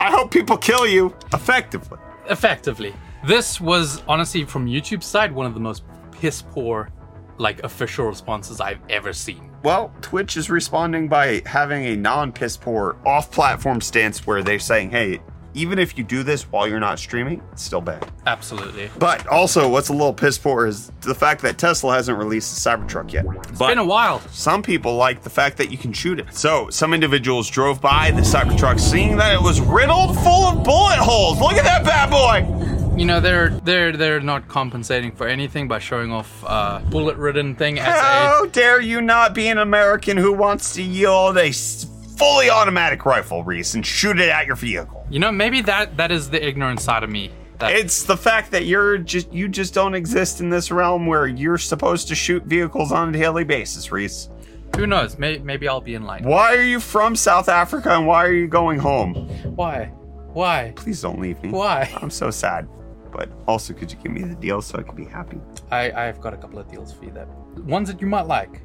I 0.00 0.10
hope 0.10 0.30
people 0.30 0.56
kill 0.56 0.86
you 0.86 1.14
effectively. 1.32 1.98
effectively. 2.28 2.94
This 3.24 3.60
was 3.60 4.02
honestly 4.06 4.44
from 4.44 4.66
YouTube's 4.66 5.06
side 5.06 5.32
one 5.32 5.46
of 5.46 5.54
the 5.54 5.60
most 5.60 5.82
piss 6.12 6.42
poor 6.42 6.90
like 7.38 7.62
official 7.64 8.06
responses 8.06 8.60
I've 8.60 8.80
ever 8.88 9.12
seen. 9.12 9.50
Well, 9.62 9.92
Twitch 10.00 10.36
is 10.36 10.48
responding 10.50 11.08
by 11.08 11.42
having 11.44 11.84
a 11.86 11.96
non 11.96 12.32
piss 12.32 12.56
poor 12.56 12.96
off 13.04 13.30
platform 13.30 13.80
stance 13.80 14.26
where 14.26 14.42
they're 14.42 14.58
saying, 14.58 14.90
hey, 14.90 15.20
even 15.56 15.78
if 15.78 15.96
you 15.96 16.04
do 16.04 16.22
this 16.22 16.42
while 16.52 16.68
you're 16.68 16.78
not 16.78 16.98
streaming, 16.98 17.42
it's 17.50 17.62
still 17.62 17.80
bad. 17.80 18.08
Absolutely. 18.26 18.90
But 18.98 19.26
also, 19.26 19.68
what's 19.68 19.88
a 19.88 19.92
little 19.92 20.12
piss 20.12 20.36
poor 20.36 20.66
is 20.66 20.92
the 21.00 21.14
fact 21.14 21.40
that 21.42 21.56
Tesla 21.56 21.94
hasn't 21.94 22.18
released 22.18 22.54
the 22.62 22.70
Cybertruck 22.70 23.10
yet. 23.10 23.24
It's 23.48 23.58
but 23.58 23.68
been 23.68 23.78
a 23.78 23.84
while. 23.84 24.20
some 24.30 24.62
people 24.62 24.96
like 24.96 25.22
the 25.22 25.30
fact 25.30 25.56
that 25.56 25.72
you 25.72 25.78
can 25.78 25.94
shoot 25.94 26.20
it. 26.20 26.34
So 26.34 26.68
some 26.68 26.92
individuals 26.92 27.48
drove 27.48 27.80
by 27.80 28.10
the 28.10 28.20
Cybertruck, 28.20 28.78
seeing 28.78 29.16
that 29.16 29.32
it 29.32 29.40
was 29.40 29.60
riddled 29.62 30.16
full 30.18 30.44
of 30.44 30.62
bullet 30.62 30.98
holes. 30.98 31.40
Look 31.40 31.54
at 31.54 31.64
that 31.64 31.84
bad 31.84 32.10
boy! 32.10 32.75
You 32.96 33.04
know, 33.04 33.20
they're 33.20 33.50
they're 33.50 33.92
they're 33.92 34.20
not 34.20 34.48
compensating 34.48 35.12
for 35.12 35.28
anything 35.28 35.68
by 35.68 35.78
showing 35.78 36.10
off 36.10 36.42
uh 36.46 36.78
bullet 36.88 37.18
ridden 37.18 37.54
thing 37.54 37.78
as 37.78 37.86
a 37.88 37.90
How 38.00 38.46
dare 38.46 38.80
you 38.80 39.02
not 39.02 39.34
be 39.34 39.48
an 39.48 39.58
American 39.58 40.16
who 40.16 40.32
wants 40.32 40.72
to 40.74 40.82
yield 40.82 41.36
a 41.36 41.52
fully 41.52 42.48
automatic 42.48 43.04
rifle, 43.04 43.44
Reese, 43.44 43.74
and 43.74 43.84
shoot 43.84 44.18
it 44.18 44.30
at 44.30 44.46
your 44.46 44.56
vehicle? 44.56 45.06
You 45.10 45.18
know, 45.18 45.30
maybe 45.30 45.60
that 45.62 45.98
that 45.98 46.10
is 46.10 46.30
the 46.30 46.42
ignorant 46.42 46.80
side 46.80 47.02
of 47.04 47.10
me. 47.10 47.30
That 47.58 47.72
It's 47.76 48.04
the 48.04 48.16
fact 48.16 48.50
that 48.52 48.64
you're 48.64 48.96
just 48.96 49.30
you 49.30 49.48
just 49.48 49.74
don't 49.74 49.94
exist 49.94 50.40
in 50.40 50.48
this 50.48 50.70
realm 50.70 51.06
where 51.06 51.26
you're 51.26 51.58
supposed 51.58 52.08
to 52.08 52.14
shoot 52.14 52.44
vehicles 52.44 52.92
on 52.92 53.10
a 53.10 53.12
daily 53.12 53.44
basis, 53.44 53.92
Reese. 53.92 54.30
who 54.74 54.86
knows? 54.86 55.18
May, 55.18 55.36
maybe 55.38 55.68
I'll 55.68 55.82
be 55.82 55.94
in 55.94 56.04
line. 56.04 56.24
Why 56.24 56.56
are 56.56 56.64
you 56.64 56.80
from 56.80 57.14
South 57.14 57.50
Africa 57.50 57.90
and 57.90 58.06
why 58.06 58.24
are 58.24 58.32
you 58.32 58.46
going 58.48 58.78
home? 58.78 59.14
Why? 59.54 59.86
Why? 60.32 60.72
Please 60.76 61.02
don't 61.02 61.18
leave 61.20 61.42
me. 61.42 61.50
Why? 61.50 61.94
I'm 62.00 62.10
so 62.10 62.30
sad. 62.30 62.66
But 63.10 63.30
also, 63.46 63.72
could 63.72 63.90
you 63.90 63.98
give 64.02 64.12
me 64.12 64.22
the 64.22 64.34
deal 64.34 64.60
so 64.62 64.78
I 64.78 64.82
can 64.82 64.94
be 64.94 65.04
happy? 65.04 65.38
I 65.70 65.90
I've 65.92 66.20
got 66.20 66.34
a 66.34 66.36
couple 66.36 66.58
of 66.58 66.70
deals 66.70 66.92
for 66.92 67.04
you 67.04 67.12
that 67.12 67.28
ones 67.64 67.88
that 67.88 68.00
you 68.00 68.06
might 68.06 68.26
like. 68.26 68.60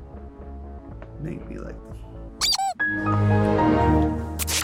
Maybe 1.22 1.44
me 1.46 1.58
like. 1.58 1.76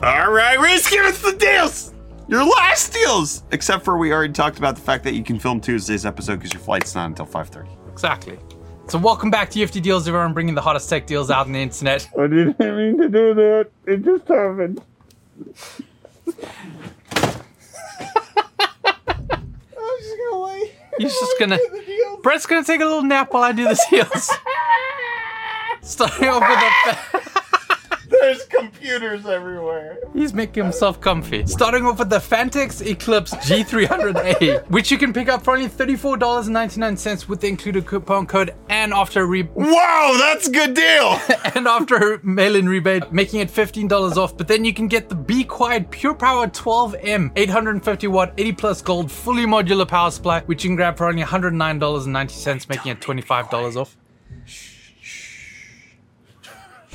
All 0.03 0.31
right, 0.31 0.59
Reese, 0.59 0.89
give 0.89 1.05
us 1.05 1.21
the 1.21 1.33
deals. 1.33 1.93
Your 2.27 2.43
last 2.43 2.93
deals, 2.93 3.43
except 3.51 3.85
for 3.85 3.97
we 3.97 4.11
already 4.11 4.33
talked 4.33 4.57
about 4.57 4.75
the 4.75 4.81
fact 4.81 5.03
that 5.05 5.13
you 5.13 5.23
can 5.23 5.39
film 5.39 5.61
Tuesday's 5.61 6.05
episode 6.05 6.35
because 6.37 6.53
your 6.53 6.61
flight's 6.61 6.93
not 6.93 7.05
until 7.05 7.25
5:30. 7.25 7.69
Exactly. 7.91 8.37
So 8.87 8.97
welcome 8.97 9.29
back 9.29 9.49
to 9.51 9.59
UFD 9.59 9.81
Deals, 9.81 10.07
everyone 10.07 10.33
bringing 10.33 10.55
the 10.55 10.61
hottest 10.61 10.89
tech 10.89 11.05
deals 11.07 11.29
out 11.29 11.45
on 11.45 11.51
the 11.51 11.59
internet. 11.59 12.09
I 12.17 12.27
didn't 12.27 12.59
mean 12.59 12.97
to 12.97 13.09
do 13.09 13.33
that. 13.33 13.69
It 13.85 14.03
just 14.03 14.27
happened. 14.27 14.81
I'm 15.37 16.33
just 19.99 20.17
gonna 20.17 20.65
He's 20.97 21.13
just 21.13 21.39
gonna. 21.39 21.59
Brett's 22.21 22.45
gonna 22.45 22.63
take 22.63 22.81
a 22.81 22.85
little 22.85 23.03
nap 23.03 23.33
while 23.33 23.43
I 23.43 23.51
do 23.51 23.63
the 23.65 23.79
deals. 23.89 24.31
Starting 25.81 26.27
off 26.29 26.41
with 27.13 27.23
a. 27.33 27.36
There's 28.21 28.43
computers 28.45 29.25
everywhere. 29.25 29.99
He's 30.13 30.33
making 30.33 30.63
himself 30.63 30.99
comfy. 30.99 31.45
Starting 31.45 31.85
off 31.85 31.99
with 31.99 32.09
the 32.09 32.17
Phanteks 32.17 32.85
Eclipse 32.85 33.33
G300A, 33.35 34.69
which 34.69 34.91
you 34.91 34.97
can 34.97 35.13
pick 35.13 35.29
up 35.29 35.43
for 35.43 35.53
only 35.55 35.67
$34.99 35.67 37.27
with 37.27 37.41
the 37.41 37.47
included 37.47 37.85
coupon 37.85 38.25
code 38.25 38.53
and 38.69 38.93
after 38.93 39.21
a 39.21 39.25
re- 39.25 39.49
Wow, 39.53 40.15
that's 40.17 40.47
a 40.47 40.51
good 40.51 40.73
deal. 40.73 41.19
and 41.55 41.67
after 41.67 42.13
a 42.15 42.25
mail-in 42.25 42.67
rebate, 42.67 43.11
making 43.11 43.39
it 43.39 43.49
$15 43.49 44.17
off. 44.17 44.37
But 44.37 44.47
then 44.47 44.65
you 44.65 44.73
can 44.73 44.87
get 44.87 45.09
the 45.09 45.15
Be 45.15 45.43
Quiet 45.43 45.89
Pure 45.91 46.15
Power 46.15 46.47
12M 46.47 47.31
850 47.35 48.07
watt 48.07 48.33
80 48.37 48.51
plus 48.53 48.81
gold 48.81 49.11
fully 49.11 49.45
modular 49.45 49.87
power 49.87 50.11
supply, 50.11 50.41
which 50.41 50.63
you 50.63 50.69
can 50.69 50.75
grab 50.75 50.97
for 50.97 51.07
only 51.07 51.23
$109.90, 51.23 52.69
making 52.69 52.91
it 52.91 52.99
$25 52.99 53.75
off. 53.75 53.97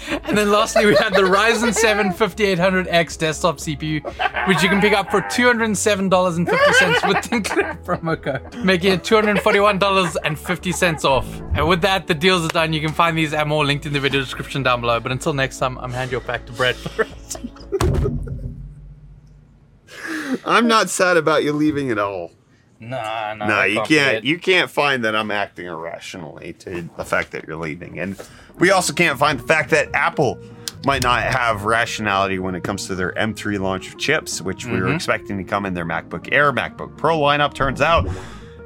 And 0.09 0.37
then 0.37 0.51
lastly, 0.51 0.87
we 0.87 0.97
have 0.97 1.15
the 1.15 1.23
Ryzen 1.23 1.73
7 1.75 2.13
5800X 2.13 3.19
desktop 3.19 3.59
CPU, 3.59 4.03
which 4.49 4.63
you 4.63 4.69
can 4.69 4.81
pick 4.81 4.93
up 4.93 5.11
for 5.11 5.21
$207.50 5.23 7.09
with 7.09 7.31
the 7.31 7.41
promo 7.85 8.21
code, 8.21 8.65
making 8.65 8.93
it 8.93 9.03
$241.50 9.03 11.05
off. 11.05 11.41
And 11.55 11.69
with 11.69 11.83
that, 11.83 12.07
the 12.07 12.15
deals 12.15 12.45
are 12.45 12.49
done. 12.49 12.73
You 12.73 12.81
can 12.81 12.93
find 12.93 13.17
these 13.17 13.33
and 13.33 13.49
more 13.49 13.65
linked 13.65 13.87
in 13.87 13.93
the 13.93 14.01
video 14.01 14.21
description 14.21 14.63
down 14.63 14.81
below. 14.81 15.01
But 15.01 15.13
until 15.13 15.33
next 15.33 15.59
time, 15.59 15.79
I'm 15.79 15.93
handing 15.93 16.19
you 16.19 16.27
back 16.27 16.47
to 16.47 16.53
Brett 16.53 16.77
I'm 20.45 20.67
not 20.67 20.91
sad 20.91 21.17
about 21.17 21.45
you 21.45 21.53
leaving 21.53 21.91
at 21.91 21.99
all. 21.99 22.33
Nah, 22.83 23.35
nah. 23.35 23.47
No, 23.47 23.62
you 23.62 23.81
can't. 23.83 24.25
You 24.25 24.39
can't 24.39 24.69
find 24.69 25.05
that 25.05 25.15
I'm 25.15 25.31
acting 25.31 25.67
irrationally 25.67 26.55
to 26.55 26.89
the 26.97 27.05
fact 27.05 27.31
that 27.31 27.47
you're 27.47 27.57
leaving, 27.57 28.01
and 28.01 28.21
we 28.59 28.71
also 28.71 28.93
can't 28.93 29.19
find 29.19 29.39
the 29.39 29.45
fact 29.45 29.71
that 29.71 29.89
Apple 29.95 30.39
might 30.85 31.05
not 31.05 31.23
have 31.23 31.65
rationality 31.65 32.41
when 32.41 32.57
it 32.57 32.65
comes 32.65 32.89
to 32.89 32.97
their 32.97 33.12
M3 33.12 33.61
launch 33.61 33.89
of 33.89 33.99
chips, 33.99 34.43
which 34.43 34.67
we 34.67 34.81
were 34.81 34.93
expecting 34.93 35.39
to 35.39 35.45
come 35.45 35.65
in 35.65 35.75
their 35.75 35.85
MacBook 35.85 36.29
Air, 36.33 36.53
MacBook 36.53 36.97
Pro 36.97 37.19
lineup. 37.19 37.55
Turns 37.55 37.81
out, 37.81 38.09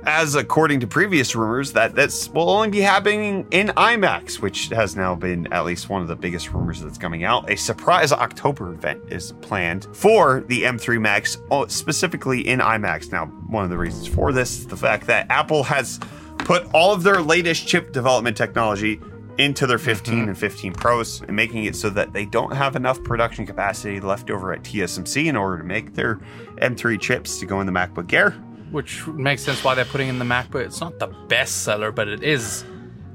as 0.06 0.36
according 0.36 0.80
to 0.80 0.86
previous 0.86 1.34
rumors, 1.34 1.72
that 1.72 1.94
this 1.94 2.30
will 2.30 2.48
only 2.48 2.70
be 2.70 2.80
happening 2.80 3.46
in 3.50 3.68
iMacs, 3.68 4.40
which 4.40 4.68
has 4.68 4.94
now 4.94 5.14
been 5.14 5.52
at 5.52 5.64
least 5.64 5.88
one 5.90 6.00
of 6.00 6.08
the 6.08 6.14
biggest 6.14 6.52
rumors 6.52 6.80
that's 6.80 6.96
coming 6.96 7.24
out. 7.24 7.50
A 7.50 7.56
surprise 7.56 8.12
October 8.12 8.72
event 8.72 9.02
is 9.08 9.32
planned 9.42 9.86
for 9.94 10.42
the 10.42 10.62
M3 10.62 11.00
Max, 11.00 11.36
oh, 11.50 11.66
specifically 11.66 12.46
in 12.46 12.60
iMacs. 12.60 13.10
Now, 13.10 13.26
one 13.26 13.64
of 13.64 13.70
the 13.70 13.76
reasons 13.76 14.06
for 14.06 14.32
this 14.32 14.60
is 14.60 14.66
the 14.68 14.76
fact 14.76 15.08
that 15.08 15.26
Apple 15.28 15.64
has 15.64 15.98
put 16.38 16.64
all 16.72 16.92
of 16.92 17.02
their 17.02 17.20
latest 17.20 17.66
chip 17.66 17.92
development 17.92 18.36
technology 18.36 19.00
into 19.38 19.66
their 19.66 19.76
mm-hmm. 19.76 19.86
15 19.86 20.28
and 20.28 20.38
15 20.38 20.72
Pros 20.72 21.20
and 21.22 21.34
making 21.34 21.64
it 21.64 21.74
so 21.74 21.90
that 21.90 22.12
they 22.12 22.24
don't 22.24 22.54
have 22.54 22.76
enough 22.76 23.02
production 23.02 23.44
capacity 23.44 24.00
left 24.00 24.30
over 24.30 24.52
at 24.52 24.62
TSMC 24.62 25.26
in 25.26 25.36
order 25.36 25.58
to 25.58 25.64
make 25.64 25.94
their 25.94 26.20
M3 26.62 27.00
chips 27.00 27.38
to 27.40 27.46
go 27.46 27.60
in 27.60 27.66
the 27.66 27.72
MacBook 27.72 28.12
Air. 28.12 28.36
Which 28.70 29.06
makes 29.06 29.42
sense 29.42 29.62
why 29.62 29.74
they're 29.74 29.84
putting 29.84 30.08
in 30.08 30.18
the 30.18 30.24
MacBook. 30.24 30.64
It's 30.64 30.80
not 30.80 30.98
the 30.98 31.06
best 31.28 31.62
seller, 31.62 31.92
but 31.92 32.08
it 32.08 32.22
is 32.22 32.64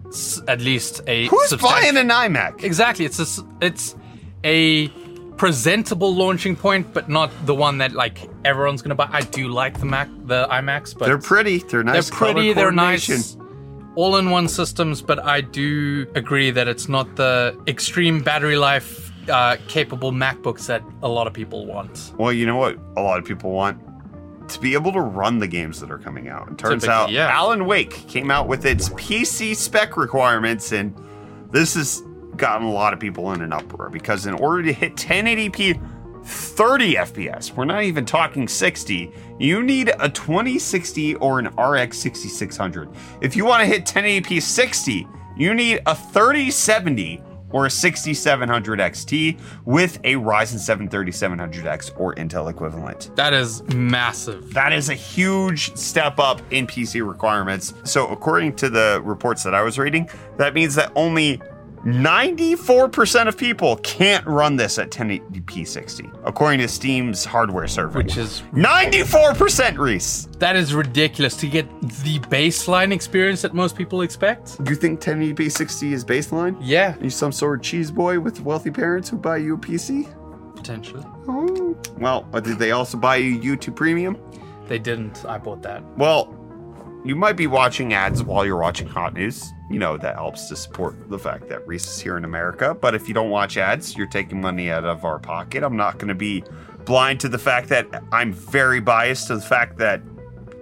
s- 0.08 0.42
at 0.48 0.62
least 0.62 1.02
a 1.08 1.28
Who's 1.28 1.54
buying 1.58 1.98
an 1.98 2.08
iMac? 2.10 2.64
Exactly. 2.64 3.06
It's 3.06 3.20
a, 3.20 3.24
s- 3.24 3.44
it's 3.62 3.96
a 4.46 4.88
presentable 5.38 6.14
launching 6.16 6.56
point, 6.56 6.94
but 6.94 7.10
not 7.10 7.32
the 7.46 7.56
one 7.56 7.80
that 7.80 7.94
like 7.94 8.30
everyone's 8.46 8.82
gonna 8.82 8.96
buy. 8.96 9.10
I 9.12 9.22
do 9.22 9.48
like 9.50 9.80
the 9.80 9.86
Mac, 9.86 10.08
the 10.26 10.48
iMacs, 10.50 10.98
but 10.98 11.06
They're 11.06 11.18
pretty. 11.18 11.58
They're 11.60 11.84
nice. 11.84 11.94
they're 11.94 12.02
nice. 12.02 12.10
pretty. 12.12 12.34
color 12.34 12.54
They're 12.54 12.64
coordination. 12.72 13.16
nice. 13.16 13.38
All-in-one 13.96 14.48
systems, 14.48 15.02
but 15.02 15.20
I 15.20 15.42
do 15.42 16.08
agree 16.16 16.50
that 16.52 16.70
it's 16.70 16.88
not 16.88 17.14
the 17.18 17.62
extreme 17.68 18.22
battery 18.22 18.56
life 18.56 19.12
uh, 19.30 19.58
capable 19.68 20.14
MacBooks 20.14 20.68
that 20.68 20.82
a 21.04 21.10
lot 21.10 21.28
of 21.28 21.34
people 21.34 21.66
want. 21.66 22.14
Well, 22.18 22.32
you 22.32 22.46
know 22.46 22.56
what? 22.56 22.78
A 22.96 23.02
lot 23.02 23.20
of 23.20 23.26
people 23.26 23.52
want 23.52 23.78
to 24.54 24.60
be 24.60 24.74
able 24.74 24.92
to 24.94 25.02
run 25.02 25.40
the 25.40 25.48
games 25.48 25.80
that 25.80 25.92
are 25.92 25.98
coming 25.98 26.28
out. 26.28 26.50
It 26.50 26.58
turns 26.58 26.84
Typically, 26.84 26.90
out 26.90 27.12
yeah. 27.12 27.30
Alan 27.30 27.66
Wake 27.66 28.08
came 28.08 28.32
out 28.32 28.48
with 28.48 28.66
its 28.66 28.90
PC 28.90 29.56
spec 29.56 29.98
requirements, 29.98 30.72
and 30.72 30.96
this 31.52 31.76
has 31.76 32.04
gotten 32.38 32.68
a 32.68 32.72
lot 32.72 32.94
of 32.94 33.00
people 33.00 33.32
in 33.34 33.42
an 33.42 33.54
uproar 33.54 33.90
because 33.90 34.26
in 34.26 34.34
order 34.34 34.64
to 34.64 34.74
hit 34.74 34.96
1080p 34.96 35.80
30 36.24 36.96
FPS, 36.96 37.56
we're 37.56 37.66
not 37.66 37.84
even 37.84 38.06
talking 38.06 38.48
60, 38.48 39.12
you 39.40 39.64
need 39.64 39.92
a 40.00 40.10
2060 40.10 41.16
or 41.16 41.40
an 41.40 41.48
RX 41.58 41.98
6600. 41.98 42.90
If 43.22 43.36
you 43.36 43.46
want 43.46 43.62
to 43.62 43.66
hit 43.66 43.86
1080p 43.86 44.42
60, 44.42 45.08
you 45.36 45.54
need 45.54 45.82
a 45.86 45.96
3070 45.96 47.22
or 47.52 47.66
a 47.66 47.70
6700 47.70 48.80
XT 48.80 49.40
with 49.66 49.98
a 50.04 50.16
Ryzen 50.16 50.60
7 50.60 50.90
3700X 50.90 52.00
or 52.00 52.16
Intel 52.16 52.50
equivalent. 52.50 53.12
That 53.16 53.34
is 53.34 53.64
massive. 53.74 54.54
That 54.54 54.74
is 54.74 54.90
a 54.90 54.94
huge 54.94 55.76
step 55.76 56.20
up 56.20 56.42
in 56.52 56.68
PC 56.68 57.08
requirements. 57.08 57.74
So, 57.84 58.08
according 58.08 58.56
to 58.58 58.70
the 58.70 59.02
reports 59.04 59.44
that 59.44 59.54
I 59.54 59.62
was 59.62 59.78
reading, 59.78 60.10
that 60.38 60.54
means 60.54 60.76
that 60.76 60.92
only 60.96 61.42
94% 61.84 63.28
of 63.28 63.38
people 63.38 63.76
can't 63.78 64.26
run 64.28 64.56
this 64.56 64.78
at 64.78 64.92
1080p 64.92 65.68
60, 65.68 66.10
according 66.24 66.60
to 66.60 66.68
Steam's 66.68 67.26
hardware 67.26 67.68
survey. 67.68 67.98
Which 67.98 68.18
is 68.18 68.44
94%, 68.54 69.78
Reese. 69.78 70.28
that 70.40 70.56
is 70.56 70.74
ridiculous 70.74 71.36
to 71.38 71.48
get 71.48 71.68
the 72.04 72.20
baseline 72.30 72.92
experience 72.94 73.42
that 73.42 73.54
most 73.54 73.76
people 73.76 74.02
expect. 74.02 74.58
You 74.68 74.76
think 74.76 75.02
1080p 75.02 75.52
60 75.52 75.94
is 75.94 76.06
baseline? 76.06 76.56
Yeah, 76.62 76.96
Are 76.98 77.04
you 77.04 77.10
some 77.10 77.32
sort 77.32 77.60
of 77.60 77.64
cheese 77.66 77.90
boy 77.92 78.20
with 78.20 78.42
wealthy 78.42 78.72
parents 78.72 79.10
who 79.10 79.18
buy 79.18 79.38
you 79.38 79.56
a 79.56 79.58
PC? 79.58 80.08
potentially. 80.56 81.04
Oh. 81.28 81.76
Well, 81.98 82.30
uh, 82.34 82.40
did 82.40 82.60
they 82.60 82.70
also 82.70 82.96
buy 82.96 83.16
you 83.16 83.40
YouTube 83.40 83.76
Premium? 83.76 84.16
They 84.68 84.78
didn't. 84.78 85.26
I 85.26 85.40
bought 85.40 85.64
that. 85.64 85.82
Well, 85.98 86.26
you 87.04 87.16
might 87.16 87.36
be 87.36 87.48
watching 87.48 87.94
ads 87.94 88.22
while 88.24 88.46
you're 88.46 88.60
watching 88.60 88.88
Hot 88.88 89.14
News. 89.14 89.54
You 89.70 89.80
know, 89.80 89.98
that 89.98 90.16
helps 90.16 90.48
to 90.50 90.56
support 90.56 91.10
the 91.10 91.18
fact 91.18 91.50
that 91.50 91.66
Reese 91.68 91.88
is 91.88 92.00
here 92.00 92.18
in 92.18 92.26
America. 92.26 92.76
But 92.80 92.94
if 92.94 93.08
you 93.08 93.14
don't 93.14 93.30
watch 93.30 93.58
ads, 93.58 93.96
you're 93.96 94.08
taking 94.08 94.40
money 94.40 94.70
out 94.70 94.86
of 94.86 95.04
our 95.04 95.18
pocket. 95.18 95.64
I'm 95.64 95.78
not 95.78 95.98
going 95.98 96.10
to 96.10 96.16
be 96.16 96.44
blind 96.86 97.20
to 97.22 97.30
the 97.30 97.40
fact 97.40 97.70
that 97.70 97.88
I'm 98.12 98.34
very 98.34 98.80
biased 98.82 99.28
to 99.28 99.36
the 99.36 99.42
fact 99.42 99.78
that 99.78 100.02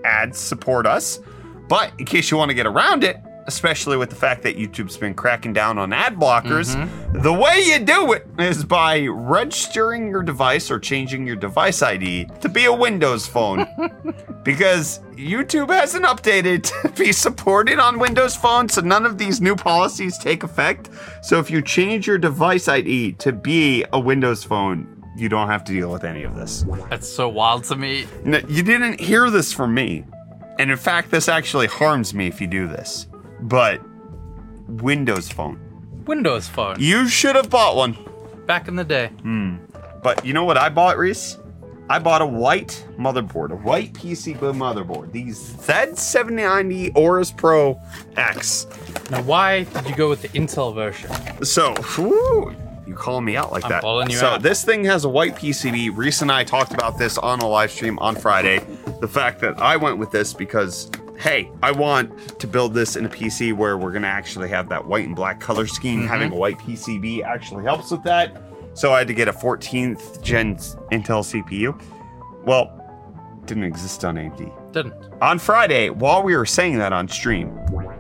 ads 0.06 0.38
support 0.38 0.86
us. 0.86 1.20
But 1.68 1.92
in 2.00 2.06
case 2.06 2.32
you 2.32 2.38
want 2.38 2.50
to 2.50 2.56
get 2.56 2.66
around 2.66 3.04
it, 3.04 3.18
especially 3.50 3.98
with 3.98 4.12
the 4.12 4.16
fact 4.16 4.44
that 4.44 4.58
YouTube's 4.58 4.96
been 4.96 5.16
cracking 5.16 5.54
down 5.54 5.80
on 5.80 5.92
ad 5.92 6.18
blockers, 6.18 6.70
the 7.24 7.34
way 7.34 7.64
you 7.66 7.80
do 7.80 8.14
it 8.14 8.28
is 8.38 8.64
by 8.64 9.08
registering 9.08 10.08
your 10.08 10.22
device 10.22 10.70
or 10.70 10.78
changing 10.78 11.26
your 11.26 11.36
device 11.36 11.82
ID 11.82 12.26
to 12.42 12.48
be 12.48 12.66
a 12.66 12.74
Windows 12.74 13.26
phone. 13.26 13.66
because 14.44 15.00
YouTube 15.16 15.70
hasn't 15.70 16.06
updated 16.06 16.64
to 16.84 16.90
be 16.90 17.12
supported 17.12 17.80
on 17.80 17.98
Windows 17.98 18.36
Phone, 18.36 18.70
so 18.70 18.82
none 18.82 19.06
of 19.06 19.18
these 19.18 19.42
new 19.42 19.56
policies 19.56 20.18
take 20.20 20.44
effect. 20.44 20.90
So 21.24 21.40
if 21.40 21.50
you 21.50 21.64
change 21.64 22.06
your 22.06 22.20
device 22.20 22.68
ID 22.68 23.14
to 23.14 23.32
be 23.32 23.84
a 23.92 24.00
Windows 24.00 24.44
phone, 24.44 25.04
you 25.18 25.28
don't 25.28 25.48
have 25.48 25.64
to 25.66 25.74
deal 25.74 25.92
with 25.92 26.04
any 26.04 26.24
of 26.24 26.36
this. 26.36 26.66
That's 26.90 27.10
so 27.10 27.28
wild 27.28 27.64
to 27.66 27.76
me. 27.76 28.06
No, 28.24 28.40
you 28.48 28.62
didn't 28.62 29.00
hear 29.00 29.32
this 29.32 29.52
from 29.52 29.74
me. 29.74 30.06
And 30.60 30.70
in 30.70 30.78
fact, 30.78 31.10
this 31.10 31.28
actually 31.28 31.68
harms 31.68 32.14
me 32.14 32.28
if 32.28 32.40
you 32.40 32.48
do 32.48 32.68
this. 32.68 33.08
But 33.42 33.82
Windows 34.68 35.30
Phone. 35.30 35.60
Windows 36.06 36.48
phone. 36.48 36.78
You 36.80 37.08
should 37.08 37.36
have 37.36 37.50
bought 37.50 37.76
one. 37.76 37.98
Back 38.48 38.68
in 38.68 38.76
the 38.76 38.84
day. 38.84 39.08
Hmm. 39.22 39.58
But 40.02 40.26
you 40.26 40.34
know 40.34 40.44
what 40.44 40.58
I 40.58 40.70
bought, 40.70 40.98
Reese? 40.98 41.38
I 41.90 42.00
bought 42.00 42.22
a 42.22 42.26
white 42.26 42.86
motherboard, 42.98 43.52
a 43.52 43.56
white 43.56 43.94
PCB 43.94 44.38
motherboard. 44.38 45.12
These 45.12 45.54
Z790 45.54 46.94
Aorus 46.96 47.36
Pro 47.36 47.80
X. 48.16 48.68
Now, 49.10 49.24
why 49.24 49.64
did 49.64 49.88
you 49.90 49.96
go 49.96 50.08
with 50.10 50.22
the 50.22 50.30
Intel 50.30 50.74
version? 50.74 51.12
So, 51.44 51.74
whew, 51.96 52.56
you 52.86 52.94
calling 52.94 53.26
me 53.26 53.36
out 53.36 53.52
like 53.52 53.64
I'm 53.66 53.72
that. 53.72 53.82
calling 53.82 54.10
you 54.10 54.18
so 54.18 54.28
out. 54.28 54.42
this 54.44 54.64
thing 54.64 54.84
has 54.86 55.04
a 55.04 55.10
white 55.10 55.36
PCB. 55.36 55.96
Reese 55.96 56.22
and 56.22 56.32
I 56.32 56.44
talked 56.44 56.74
about 56.74 56.98
this 56.98 57.18
on 57.18 57.40
a 57.40 57.48
live 57.48 57.72
stream 57.72 57.98
on 58.00 58.16
Friday. 58.16 58.60
The 59.00 59.08
fact 59.08 59.40
that 59.42 59.60
I 59.60 59.76
went 59.78 59.98
with 59.98 60.12
this 60.12 60.34
because, 60.34 60.92
hey, 61.20 61.52
I 61.62 61.72
want 61.72 62.40
to 62.40 62.48
build 62.48 62.74
this 62.74 62.96
in 62.96 63.06
a 63.06 63.10
PC 63.10 63.54
where 63.54 63.78
we're 63.78 63.92
gonna 63.92 64.08
actually 64.08 64.50
have 64.50 64.70
that 64.70 64.86
white 64.88 65.06
and 65.06 65.16
black 65.16 65.40
color 65.40 65.68
scheme. 65.68 66.00
Mm-hmm. 66.00 66.08
Having 66.08 66.32
a 66.32 66.36
white 66.36 66.58
PCB 66.60 67.24
actually 67.24 67.66
helps 67.66 67.92
with 67.92 68.04
that. 68.04 68.42
So 68.74 68.94
I 68.94 69.00
had 69.00 69.08
to 69.10 69.14
get 69.14 69.28
a 69.28 69.34
14th 69.34 70.22
gen 70.22 70.56
Intel 70.56 71.24
CPU. 71.24 71.80
Well, 72.46 72.76
didn't 73.46 73.66
exist 73.66 74.06
on 74.06 74.16
AMD. 74.16 74.72
Didn't. 74.72 74.94
On 75.22 75.40
Friday, 75.40 75.90
while 75.90 76.24
we 76.24 76.38
were 76.38 76.46
saying 76.46 76.78
that 76.78 76.94
on 76.94 77.08
stream, 77.08 77.50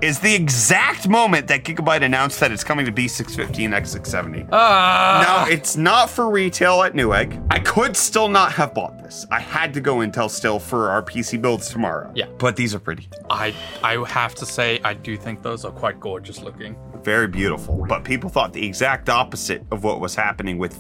is 0.01 0.19
the 0.19 0.33
exact 0.33 1.07
moment 1.07 1.47
that 1.47 1.63
Gigabyte 1.63 2.03
announced 2.03 2.39
that 2.39 2.51
it's 2.51 2.63
coming 2.63 2.85
to 2.85 2.91
B650 2.91 3.65
and 3.65 3.73
X670. 3.73 4.47
Ah, 4.51 5.23
Now, 5.45 5.51
it's 5.53 5.75
not 5.75 6.09
for 6.09 6.29
retail 6.29 6.81
at 6.83 6.93
Newegg. 6.93 7.45
I 7.49 7.59
could 7.59 7.97
still 7.97 8.29
not 8.29 8.51
have 8.53 8.73
bought 8.73 8.97
this. 9.03 9.25
I 9.31 9.39
had 9.39 9.73
to 9.73 9.81
go 9.81 9.97
Intel 9.97 10.29
still 10.29 10.59
for 10.59 10.89
our 10.89 11.01
PC 11.03 11.41
builds 11.41 11.69
tomorrow. 11.69 12.11
Yeah. 12.15 12.27
But 12.37 12.55
these 12.55 12.73
are 12.73 12.79
pretty. 12.79 13.09
I 13.29 13.53
I 13.83 13.95
have 14.07 14.35
to 14.35 14.45
say 14.45 14.79
I 14.83 14.93
do 14.93 15.17
think 15.17 15.41
those 15.41 15.65
are 15.65 15.71
quite 15.71 15.99
gorgeous 15.99 16.41
looking. 16.41 16.75
Very 17.03 17.27
beautiful. 17.27 17.85
But 17.87 18.03
people 18.03 18.29
thought 18.29 18.53
the 18.53 18.65
exact 18.65 19.09
opposite 19.09 19.63
of 19.71 19.83
what 19.83 19.99
was 19.99 20.15
happening 20.15 20.57
with 20.57 20.77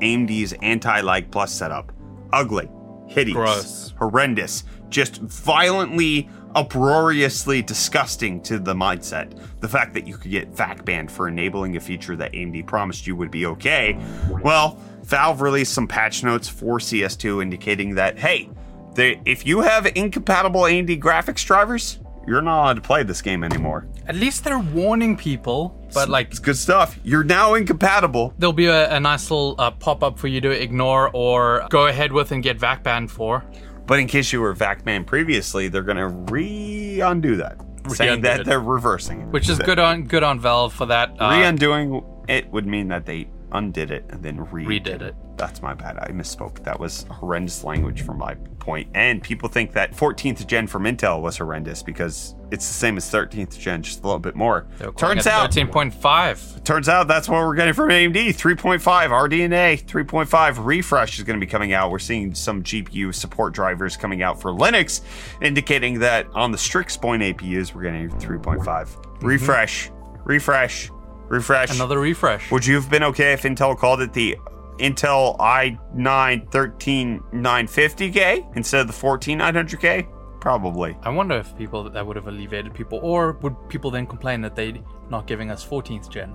AMD's 0.00 0.52
anti-lag 0.62 1.30
plus 1.30 1.52
setup. 1.52 1.92
Ugly, 2.32 2.68
hideous, 3.06 3.34
Gross. 3.34 3.94
horrendous, 3.98 4.64
just 4.88 5.16
violently, 5.18 6.28
uproariously 6.54 7.62
disgusting 7.62 8.40
to 8.42 8.58
the 8.58 8.74
mindset. 8.74 9.38
The 9.60 9.68
fact 9.68 9.94
that 9.94 10.06
you 10.06 10.16
could 10.16 10.30
get 10.30 10.52
VAC 10.52 10.84
banned 10.84 11.10
for 11.10 11.28
enabling 11.28 11.76
a 11.76 11.80
feature 11.80 12.16
that 12.16 12.32
AMD 12.32 12.66
promised 12.66 13.06
you 13.06 13.16
would 13.16 13.30
be 13.30 13.46
okay. 13.46 13.98
Well, 14.42 14.80
Valve 15.02 15.40
released 15.40 15.72
some 15.72 15.86
patch 15.86 16.24
notes 16.24 16.48
for 16.48 16.78
CS2 16.78 17.42
indicating 17.42 17.94
that, 17.94 18.18
hey, 18.18 18.48
they, 18.94 19.20
if 19.24 19.46
you 19.46 19.60
have 19.60 19.86
incompatible 19.94 20.62
AMD 20.62 21.00
graphics 21.00 21.44
drivers, 21.44 21.98
you're 22.26 22.42
not 22.42 22.60
allowed 22.62 22.74
to 22.74 22.80
play 22.82 23.02
this 23.02 23.22
game 23.22 23.44
anymore. 23.44 23.86
At 24.06 24.14
least 24.16 24.44
they're 24.44 24.58
warning 24.58 25.16
people, 25.16 25.88
but 25.94 26.08
like 26.08 26.28
It's 26.30 26.38
good 26.38 26.56
stuff. 26.56 26.98
You're 27.04 27.24
now 27.24 27.54
incompatible. 27.54 28.34
there'll 28.38 28.52
be 28.52 28.66
a, 28.66 28.90
a 28.94 29.00
nice 29.00 29.30
little 29.30 29.54
uh, 29.58 29.70
pop 29.70 30.02
up 30.02 30.18
for 30.18 30.28
you 30.28 30.40
to 30.40 30.50
ignore 30.50 31.10
or 31.12 31.66
go 31.70 31.86
ahead 31.86 32.12
with 32.12 32.32
and 32.32 32.42
get 32.42 32.58
VAC 32.58 32.82
banned 32.82 33.10
for. 33.10 33.44
But 33.86 34.00
in 34.00 34.06
case 34.08 34.32
you 34.32 34.40
were 34.40 34.52
VAC 34.54 34.84
banned 34.84 35.06
previously, 35.06 35.68
they're 35.68 35.82
going 35.82 35.96
to 35.98 36.08
re 36.08 37.00
undo 37.00 37.36
that, 37.36 37.58
saying 37.88 38.10
Re-undo 38.22 38.28
that 38.28 38.40
it. 38.40 38.46
they're 38.46 38.60
reversing 38.60 39.20
it. 39.22 39.26
Which 39.28 39.48
is 39.48 39.58
good 39.60 39.78
on 39.78 40.04
good 40.04 40.22
on 40.24 40.40
Valve 40.40 40.72
for 40.72 40.86
that. 40.86 41.10
Uh, 41.20 41.30
Re 41.30 41.44
undoing 41.44 42.02
it 42.28 42.50
would 42.50 42.66
mean 42.66 42.88
that 42.88 43.06
they 43.06 43.28
undid 43.52 43.90
it 43.92 44.04
and 44.10 44.22
then 44.24 44.40
re 44.50 44.64
Redid 44.64 45.02
it. 45.02 45.14
That's 45.36 45.62
my 45.62 45.74
bad. 45.74 45.98
I 45.98 46.08
misspoke. 46.08 46.62
That 46.64 46.78
was 46.78 47.04
horrendous 47.10 47.64
language 47.64 48.02
from 48.02 48.18
my 48.18 48.34
point. 48.66 48.88
And 48.94 49.22
people 49.22 49.48
think 49.48 49.72
that 49.72 49.92
14th 49.92 50.46
gen 50.46 50.66
from 50.66 50.84
Intel 50.84 51.22
was 51.22 51.36
horrendous 51.38 51.82
because 51.82 52.34
it's 52.50 52.66
the 52.66 52.74
same 52.74 52.96
as 52.96 53.04
13th 53.06 53.58
gen, 53.58 53.82
just 53.82 54.02
a 54.02 54.06
little 54.06 54.18
bit 54.18 54.34
more. 54.34 54.66
Turns 54.96 55.26
out, 55.26 55.52
13.5. 55.52 56.64
Turns 56.64 56.88
out 56.88 57.06
that's 57.06 57.28
what 57.28 57.38
we're 57.38 57.54
getting 57.54 57.74
from 57.74 57.90
AMD. 57.90 58.14
3.5 58.14 58.80
RDNA 58.80 59.84
3.5 59.84 60.64
refresh 60.64 61.18
is 61.18 61.24
going 61.24 61.38
to 61.38 61.44
be 61.44 61.50
coming 61.50 61.72
out. 61.72 61.90
We're 61.90 61.98
seeing 61.98 62.34
some 62.34 62.62
GPU 62.62 63.14
support 63.14 63.54
drivers 63.54 63.96
coming 63.96 64.22
out 64.22 64.40
for 64.40 64.50
Linux, 64.50 65.00
indicating 65.40 66.00
that 66.00 66.26
on 66.34 66.50
the 66.50 66.58
Strix 66.58 66.96
Point 66.96 67.22
APUs, 67.22 67.74
we're 67.74 67.82
getting 67.82 68.10
3.5 68.10 68.64
mm-hmm. 68.64 69.26
refresh, 69.26 69.90
refresh, 70.24 70.90
refresh. 71.28 71.74
Another 71.74 72.00
refresh. 72.00 72.50
Would 72.50 72.66
you 72.66 72.74
have 72.74 72.90
been 72.90 73.04
okay 73.04 73.32
if 73.32 73.42
Intel 73.42 73.76
called 73.76 74.00
it 74.00 74.12
the 74.12 74.36
Intel 74.78 75.38
i9 75.38 76.50
13950K 76.50 78.56
instead 78.56 78.82
of 78.82 78.86
the 78.86 78.92
14900K? 78.92 80.06
Probably. 80.40 80.96
I 81.02 81.10
wonder 81.10 81.36
if 81.36 81.56
people 81.56 81.88
that 81.88 82.06
would 82.06 82.16
have 82.16 82.28
alleviated 82.28 82.74
people, 82.74 83.00
or 83.02 83.32
would 83.42 83.54
people 83.68 83.90
then 83.90 84.06
complain 84.06 84.40
that 84.42 84.54
they're 84.54 84.74
not 85.10 85.26
giving 85.26 85.50
us 85.50 85.66
14th 85.66 86.08
gen, 86.10 86.34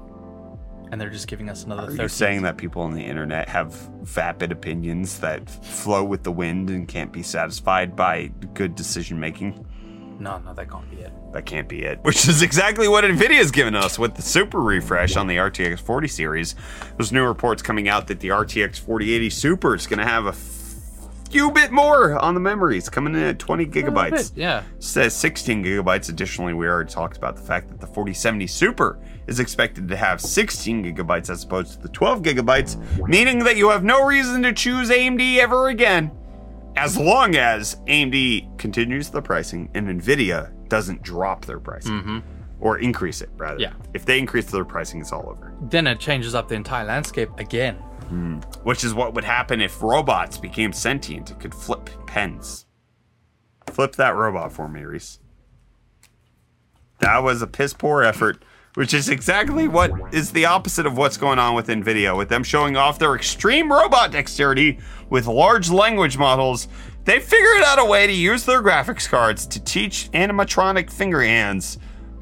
and 0.92 1.00
they're 1.00 1.10
just 1.10 1.28
giving 1.28 1.50
us 1.50 1.64
another 1.64 1.88
Are 1.88 1.92
you 1.92 1.98
13th? 1.98 2.12
saying 2.12 2.42
that 2.42 2.58
people 2.58 2.82
on 2.82 2.94
the 2.94 3.06
internet 3.06 3.48
have 3.48 3.74
vapid 4.02 4.52
opinions 4.52 5.20
that 5.20 5.50
flow 5.50 6.04
with 6.04 6.24
the 6.24 6.32
wind 6.32 6.70
and 6.70 6.88
can't 6.88 7.14
be 7.14 7.24
satisfied 7.24 7.96
by 7.96 8.32
good 8.54 8.76
decision 8.76 9.20
making? 9.20 9.66
No, 10.22 10.38
no, 10.40 10.54
that 10.54 10.70
can't 10.70 10.90
be 10.92 10.98
it. 10.98 11.12
That 11.34 11.46
can't 11.46 11.68
be 11.68 11.84
it. 11.84 12.00
Which 12.04 12.28
is 12.28 12.42
exactly 12.44 12.88
what 12.88 13.04
Nvidia's 13.04 13.50
given 13.50 13.76
us 13.76 13.98
with 13.98 14.14
the 14.16 14.22
super 14.22 14.60
refresh 14.62 15.18
on 15.18 15.26
the 15.28 15.38
RTX 15.38 15.80
40 15.80 16.08
series. 16.08 16.56
There's 16.96 17.12
new 17.12 17.26
reports 17.26 17.62
coming 17.64 17.90
out 17.90 18.08
that 18.08 18.20
the 18.20 18.28
RTX 18.30 18.78
4080 18.80 19.30
Super 19.32 19.74
is 19.76 19.88
going 19.88 19.98
to 20.00 20.06
have 20.06 20.28
a 20.28 20.34
few 21.32 21.50
bit 21.52 21.72
more 21.72 22.20
on 22.20 22.34
the 22.36 22.40
memories, 22.40 22.88
coming 22.90 23.16
in 23.16 23.22
at 23.24 23.40
20 23.40 23.66
gigabytes. 23.66 24.12
bit, 24.12 24.32
Yeah. 24.36 24.64
says 24.80 25.16
16 25.16 25.64
gigabytes. 25.64 26.10
Additionally, 26.10 26.54
we 26.54 26.68
already 26.68 26.92
talked 26.92 27.18
about 27.18 27.36
the 27.36 27.42
fact 27.42 27.70
that 27.70 27.80
the 27.80 27.88
4070 27.88 28.46
Super 28.48 29.00
is 29.28 29.40
expected 29.40 29.88
to 29.88 29.96
have 29.96 30.20
16 30.22 30.84
gigabytes 30.84 31.30
as 31.30 31.44
opposed 31.44 31.74
to 31.74 31.80
the 31.82 31.90
12 31.90 32.22
gigabytes, 32.22 32.78
meaning 33.08 33.40
that 33.46 33.56
you 33.58 33.70
have 33.70 33.84
no 33.84 34.06
reason 34.06 34.44
to 34.44 34.52
choose 34.54 34.90
AMD 34.92 35.40
ever 35.40 35.70
again, 35.70 36.12
as 36.76 36.98
long 36.98 37.36
as 37.36 37.76
AMD 37.88 38.58
continues 38.58 39.10
the 39.10 39.22
pricing 39.22 39.70
and 39.74 39.88
Nvidia 39.88 40.52
doesn't 40.70 41.04
drop 41.04 41.46
their 41.46 41.60
pricing 41.60 41.92
mm-hmm. 41.92 42.20
or 42.60 42.80
increase 42.80 43.22
it 43.22 43.30
rather. 43.38 43.60
Yeah. 43.60 43.74
If 43.94 44.06
they 44.06 44.18
increase 44.20 44.46
their 44.46 44.66
pricing, 44.66 45.02
it's 45.02 45.12
all 45.12 45.30
over. 45.30 45.54
Then 45.62 45.88
it 45.88 46.00
changes 46.00 46.36
up 46.36 46.48
the 46.48 46.56
entire 46.56 46.86
landscape 46.86 47.30
again. 47.38 47.76
Hmm. 47.76 48.40
Which 48.64 48.84
is 48.84 48.94
what 48.94 49.14
would 49.14 49.24
happen 49.24 49.62
if 49.62 49.82
robots 49.82 50.38
became 50.38 50.74
sentient. 50.74 51.32
It 51.32 51.40
could 51.40 51.56
flip 51.56 51.90
pens. 52.08 52.66
Flip 53.68 53.96
that 53.96 54.16
robot 54.16 54.52
for 54.52 54.68
me, 54.68 54.82
Reese. 54.84 55.20
That 57.00 57.24
was 57.24 57.42
a 57.42 57.48
piss 57.48 57.74
poor 57.74 58.04
effort, 58.04 58.44
which 58.76 58.94
is 58.94 59.10
exactly 59.10 59.68
what 59.68 59.92
is 60.14 60.32
the 60.32 60.46
opposite 60.46 60.86
of 60.86 60.98
what's 60.98 61.18
going 61.18 61.40
on 61.40 61.56
with 61.56 61.68
NVIDIA. 61.68 62.16
With 62.16 62.30
them 62.30 62.44
showing 62.44 62.78
off 62.78 63.00
their 63.00 63.16
extreme 63.16 63.72
robot 63.72 64.12
dexterity 64.12 64.80
with 65.10 65.28
large 65.28 65.70
language 65.70 66.18
models, 66.18 66.68
they 67.04 67.20
figured 67.20 67.64
out 67.64 67.80
a 67.80 67.86
way 67.86 68.08
to 68.08 68.14
use 68.14 68.46
their 68.46 68.62
graphics 68.62 69.10
cards 69.10 69.46
to 69.48 69.64
teach 69.64 70.10
animatronic 70.14 70.90
finger 70.90 71.22
hands 71.22 71.78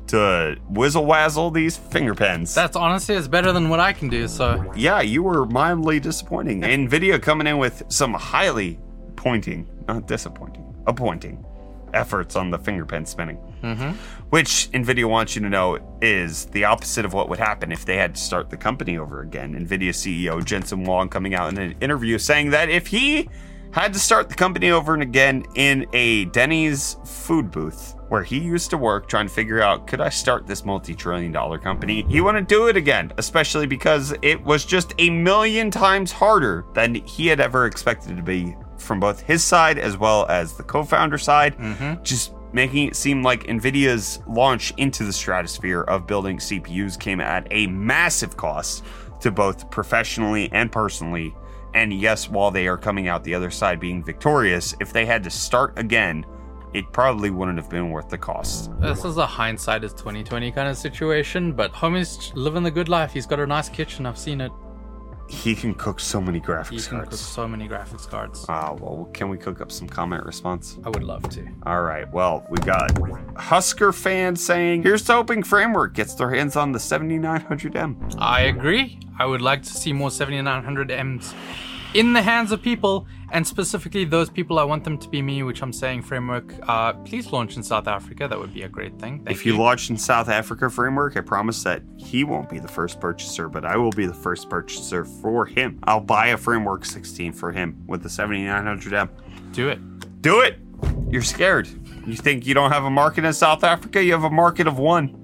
to 0.08 0.58
whizzle 0.70 1.06
wazzle 1.06 1.52
these 1.52 1.78
finger 1.78 2.16
pens. 2.16 2.56
That's 2.56 2.76
honestly 2.76 3.16
it's 3.16 3.28
better 3.28 3.52
than 3.52 3.70
what 3.70 3.80
I 3.80 3.94
can 3.94 4.10
do. 4.10 4.28
So 4.28 4.72
Yeah, 4.76 5.02
you 5.02 5.22
were 5.22 5.46
mildly 5.46 6.00
disappointing. 6.00 6.62
Nvidia 6.62 7.22
coming 7.22 7.46
in 7.46 7.60
with 7.60 7.84
some 7.90 8.14
highly 8.16 8.80
pointing, 9.16 9.68
not 9.88 10.08
disappointing, 10.08 10.74
appointing 10.88 11.46
efforts 11.94 12.36
on 12.36 12.50
the 12.50 12.58
finger 12.58 12.86
pen 12.86 13.06
spinning. 13.06 13.38
Mm-hmm. 13.62 13.92
Which 14.30 14.70
Nvidia 14.72 15.10
wants 15.10 15.36
you 15.36 15.42
to 15.42 15.50
know 15.50 15.80
is 16.02 16.46
the 16.46 16.66
opposite 16.66 17.04
of 17.04 17.14
what 17.14 17.30
would 17.30 17.40
happen 17.40 17.72
if 17.72 17.86
they 17.86 17.98
had 17.98 18.16
to 18.16 18.22
start 18.22 18.50
the 18.50 18.58
company 18.58 18.98
over 18.98 19.22
again. 19.22 19.56
Nvidia 19.56 19.90
CEO 19.90 20.44
Jensen 20.44 20.86
Huang 20.86 21.10
coming 21.10 21.34
out 21.34 21.52
in 21.52 21.58
an 21.58 21.76
interview 21.82 22.18
saying 22.20 22.52
that 22.52 22.70
if 22.70 22.88
he 22.88 23.28
had 23.72 23.94
to 23.94 24.00
start 24.00 24.30
the 24.30 24.36
company 24.36 24.72
over 24.72 24.94
and 24.94 25.04
again 25.04 25.46
in 25.56 25.86
a 25.94 26.26
Denny's 26.26 26.98
food 27.06 27.52
booth 27.52 27.96
where 28.10 28.24
he 28.24 28.40
used 28.40 28.72
to 28.72 28.78
work 28.78 29.08
trying 29.08 29.28
to 29.28 29.34
figure 29.34 29.62
out 29.62 29.86
could 29.86 30.02
I 30.02 30.10
start 30.10 30.48
this 30.48 30.66
multi-trillion 30.66 31.32
dollar 31.32 31.60
company? 31.60 32.04
He 32.10 32.22
wouldn't 32.22 32.48
do 32.48 32.68
it 32.68 32.76
again, 32.76 33.12
especially 33.18 33.68
because 33.68 34.14
it 34.22 34.44
was 34.44 34.66
just 34.66 34.94
a 34.98 35.10
million 35.10 35.70
times 35.70 36.12
harder 36.12 36.66
than 36.74 36.96
he 36.96 37.28
had 37.28 37.40
ever 37.40 37.66
expected 37.66 38.12
it 38.12 38.16
to 38.16 38.24
be 38.24 38.56
from 38.78 39.00
both 39.00 39.22
his 39.22 39.44
side 39.44 39.78
as 39.78 39.98
well 39.98 40.26
as 40.28 40.54
the 40.54 40.64
co-founder 40.64 41.18
side. 41.18 41.56
Mm-hmm. 41.58 42.02
Just 42.04 42.34
making 42.54 42.88
it 42.88 42.96
seem 42.96 43.24
like 43.24 43.44
Nvidia's 43.46 44.20
launch 44.28 44.74
into 44.78 45.04
the 45.04 45.14
stratosphere 45.14 45.82
of 45.82 46.08
building 46.08 46.38
CPUs 46.38 47.00
came 47.00 47.22
at 47.22 47.48
a 47.52 47.68
massive 47.68 48.38
cost 48.38 48.84
to 49.22 49.32
both 49.32 49.70
professionally 49.70 50.50
and 50.52 50.72
personally. 50.72 51.36
And 51.74 51.94
yes, 51.94 52.30
while 52.30 52.52
they 52.52 52.68
are 52.68 52.78
coming 52.78 53.08
out 53.08 53.24
the 53.24 53.36
other 53.36 53.52
side 53.52 53.80
being 53.80 54.04
victorious, 54.04 54.76
if 54.80 54.92
they 54.92 55.06
had 55.06 55.24
to 55.24 55.30
start 55.30 55.78
again, 55.78 56.26
it 56.74 56.92
probably 56.92 57.30
wouldn't 57.30 57.58
have 57.58 57.70
been 57.70 57.90
worth 57.90 58.10
the 58.10 58.18
cost. 58.18 58.72
this 58.80 59.04
is 59.04 59.18
a 59.18 59.26
hindsight 59.26 59.84
is 59.84 59.92
2020 59.94 60.52
kind 60.52 60.70
of 60.70 60.78
situation. 60.78 61.52
But 61.52 61.74
homie's 61.74 62.32
living 62.36 62.64
the 62.64 62.72
good 62.72 62.90
life. 62.90 63.12
He's 63.12 63.26
got 63.26 63.40
a 63.40 63.48
nice 63.48 63.70
kitchen. 63.70 64.06
I've 64.06 64.18
seen 64.18 64.42
it. 64.42 64.52
He 65.30 65.54
can 65.54 65.76
cook 65.76 66.00
so 66.00 66.20
many 66.20 66.42
graphics 66.42 66.46
cards. 66.46 66.70
He 66.70 66.78
graphics 66.78 66.90
can 66.90 67.02
cook 67.02 67.14
so 67.14 67.48
many 67.48 67.68
graphics 67.70 68.10
cards. 68.10 68.46
Ah, 68.50 68.74
well, 68.74 69.08
can 69.14 69.30
we 69.30 69.38
cook 69.38 69.62
up 69.62 69.72
some 69.72 69.88
comment 69.88 70.26
response? 70.26 70.78
I 70.84 70.90
would 70.90 71.04
love 71.04 71.30
to. 71.30 71.48
All 71.68 71.84
right. 71.84 72.12
Well, 72.12 72.46
we 72.50 72.58
got 72.58 72.92
Husker 73.38 73.94
fans 73.94 74.44
saying, 74.44 74.84
"Here's 74.84 75.04
to 75.04 75.14
hoping 75.14 75.44
Framework 75.44 75.94
gets 75.94 76.16
their 76.16 76.32
hands 76.32 76.56
on 76.56 76.72
the 76.72 76.80
7900M." 76.80 78.16
I 78.18 78.42
agree. 78.42 79.00
I 79.20 79.26
would 79.26 79.42
like 79.42 79.62
to 79.64 79.70
see 79.70 79.94
more 79.94 80.10
7900Ms 80.10 81.34
in 81.94 82.14
the 82.14 82.22
hands 82.22 82.52
of 82.52 82.62
people, 82.62 83.08
and 83.32 83.46
specifically 83.46 84.06
those 84.06 84.30
people. 84.30 84.60
I 84.60 84.64
want 84.64 84.84
them 84.84 84.98
to 84.98 85.10
be 85.10 85.22
me, 85.22 85.44
which 85.44 85.62
I'm 85.62 85.74
saying 85.74 86.04
framework. 86.04 86.54
Uh, 86.68 86.94
please 86.94 87.32
launch 87.32 87.58
in 87.58 87.64
South 87.64 87.88
Africa. 87.88 88.28
That 88.28 88.40
would 88.40 88.54
be 88.54 88.64
a 88.64 88.70
great 88.70 88.98
thing. 89.00 89.24
Thank 89.24 89.32
If 89.32 89.46
you 89.46 89.58
launch 89.58 89.90
in 89.90 89.98
South 89.98 90.30
Africa 90.30 90.70
Framework, 90.70 91.18
I 91.18 91.22
promise 91.22 91.64
that 91.64 91.82
he 91.98 92.24
won't 92.24 92.50
be 92.50 92.60
the 92.60 92.68
first 92.68 93.00
purchaser, 93.00 93.50
but 93.50 93.66
I 93.66 93.78
will 93.78 93.92
be 93.92 94.06
the 94.06 94.14
first 94.14 94.50
purchaser 94.50 95.06
for 95.06 95.46
him. 95.46 95.80
I'll 95.84 96.00
buy 96.00 96.28
a 96.28 96.38
Framework 96.38 96.86
16 96.86 97.34
for 97.34 97.52
him 97.52 97.84
with 97.88 98.04
the 98.04 98.10
7900M. 98.10 99.10
do 99.54 99.70
it. 99.70 99.80
Do 100.22 100.42
it. 100.42 100.60
You're 101.10 101.22
scared. 101.22 101.68
You 102.06 102.16
think 102.16 102.46
you 102.46 102.54
don't 102.54 102.72
have 102.72 102.86
a 102.86 102.90
market 102.90 103.26
in 103.26 103.34
South 103.34 103.64
Africa? 103.64 104.04
You 104.04 104.14
have 104.14 104.24
a 104.24 104.30
market 104.30 104.68
of 104.68 104.80
one. 104.80 105.19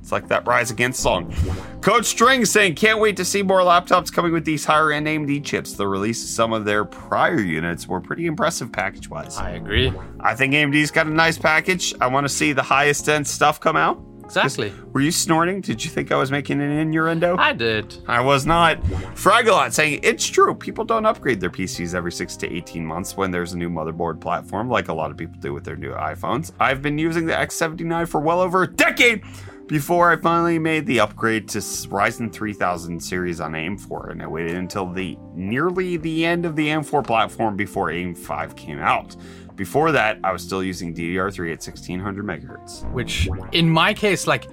It's 0.00 0.12
like 0.12 0.28
that 0.28 0.46
Rise 0.46 0.70
Against 0.70 1.00
song. 1.00 1.34
Coach 1.80 2.06
String 2.06 2.44
saying, 2.44 2.74
can't 2.74 2.98
wait 2.98 3.16
to 3.18 3.24
see 3.24 3.42
more 3.42 3.60
laptops 3.60 4.12
coming 4.12 4.32
with 4.32 4.44
these 4.44 4.64
higher 4.64 4.92
end 4.92 5.06
AMD 5.06 5.44
chips. 5.44 5.74
The 5.74 5.86
release 5.86 6.22
of 6.24 6.30
some 6.30 6.52
of 6.52 6.64
their 6.64 6.84
prior 6.84 7.40
units 7.40 7.86
were 7.86 8.00
pretty 8.00 8.26
impressive 8.26 8.72
package 8.72 9.08
wise. 9.08 9.36
I 9.36 9.50
agree. 9.50 9.92
I 10.20 10.34
think 10.34 10.54
AMD's 10.54 10.90
got 10.90 11.06
a 11.06 11.10
nice 11.10 11.38
package. 11.38 11.94
I 12.00 12.06
want 12.06 12.24
to 12.24 12.28
see 12.28 12.52
the 12.52 12.62
highest 12.62 13.08
end 13.08 13.26
stuff 13.26 13.60
come 13.60 13.76
out. 13.76 14.02
Exactly. 14.24 14.72
Were 14.92 15.00
you 15.00 15.10
snorting? 15.10 15.60
Did 15.60 15.84
you 15.84 15.90
think 15.90 16.12
I 16.12 16.16
was 16.16 16.30
making 16.30 16.60
an 16.60 16.70
innuendo? 16.70 17.36
I 17.36 17.52
did. 17.52 17.96
I 18.06 18.20
was 18.20 18.46
not. 18.46 18.80
Fragalot 19.16 19.72
saying 19.72 20.00
it's 20.04 20.24
true. 20.24 20.54
People 20.54 20.84
don't 20.84 21.04
upgrade 21.04 21.40
their 21.40 21.50
PCs 21.50 21.96
every 21.96 22.12
six 22.12 22.36
to 22.36 22.52
18 22.52 22.86
months 22.86 23.16
when 23.16 23.32
there's 23.32 23.54
a 23.54 23.58
new 23.58 23.68
motherboard 23.68 24.20
platform, 24.20 24.68
like 24.68 24.86
a 24.86 24.94
lot 24.94 25.10
of 25.10 25.16
people 25.16 25.36
do 25.40 25.52
with 25.52 25.64
their 25.64 25.74
new 25.74 25.90
iPhones. 25.90 26.52
I've 26.60 26.80
been 26.80 26.96
using 26.96 27.26
the 27.26 27.32
X79 27.32 28.06
for 28.06 28.20
well 28.20 28.40
over 28.40 28.62
a 28.62 28.72
decade 28.72 29.24
before 29.70 30.10
I 30.10 30.16
finally 30.16 30.58
made 30.58 30.84
the 30.84 30.98
upgrade 30.98 31.48
to 31.50 31.58
Ryzen 31.58 32.32
3000 32.32 32.98
series 32.98 33.40
on 33.40 33.52
AM4, 33.52 34.10
and 34.10 34.20
I 34.20 34.26
waited 34.26 34.56
until 34.56 34.92
the 34.92 35.16
nearly 35.32 35.96
the 35.96 36.26
end 36.26 36.44
of 36.44 36.56
the 36.56 36.66
AM4 36.66 37.06
platform 37.06 37.56
before 37.56 37.86
AM5 37.86 38.56
came 38.56 38.80
out. 38.80 39.14
Before 39.54 39.92
that, 39.92 40.18
I 40.24 40.32
was 40.32 40.42
still 40.42 40.64
using 40.64 40.92
DDR3 40.92 41.52
at 41.52 41.62
1600 41.62 42.24
megahertz. 42.24 42.90
Which, 42.90 43.28
in 43.52 43.70
my 43.70 43.94
case, 43.94 44.26
like 44.26 44.48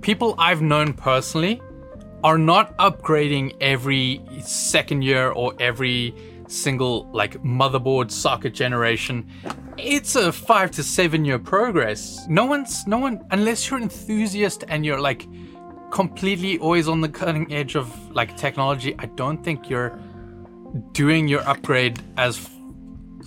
people 0.00 0.34
I've 0.36 0.62
known 0.62 0.94
personally 0.94 1.62
are 2.24 2.36
not 2.36 2.76
upgrading 2.78 3.56
every 3.60 4.20
second 4.40 5.02
year 5.02 5.30
or 5.30 5.54
every 5.60 6.12
single 6.48 7.08
like 7.12 7.40
motherboard 7.44 8.10
socket 8.10 8.52
generation 8.52 9.30
it's 9.78 10.16
a 10.16 10.32
five 10.32 10.70
to 10.72 10.82
seven 10.82 11.24
year 11.24 11.38
progress. 11.38 12.26
No 12.28 12.46
one's 12.46 12.86
no 12.86 12.98
one 12.98 13.24
unless 13.30 13.68
you're 13.70 13.78
an 13.78 13.84
enthusiast 13.84 14.64
and 14.68 14.84
you're 14.84 15.00
like 15.00 15.26
completely 15.90 16.58
always 16.58 16.88
on 16.88 17.00
the 17.00 17.08
cutting 17.08 17.52
edge 17.52 17.76
of 17.76 17.86
like 18.14 18.36
technology 18.36 18.94
i 18.98 19.06
don't 19.06 19.42
think 19.44 19.70
you're 19.70 19.98
doing 20.92 21.28
your 21.28 21.40
upgrade 21.48 21.98
as 22.16 22.36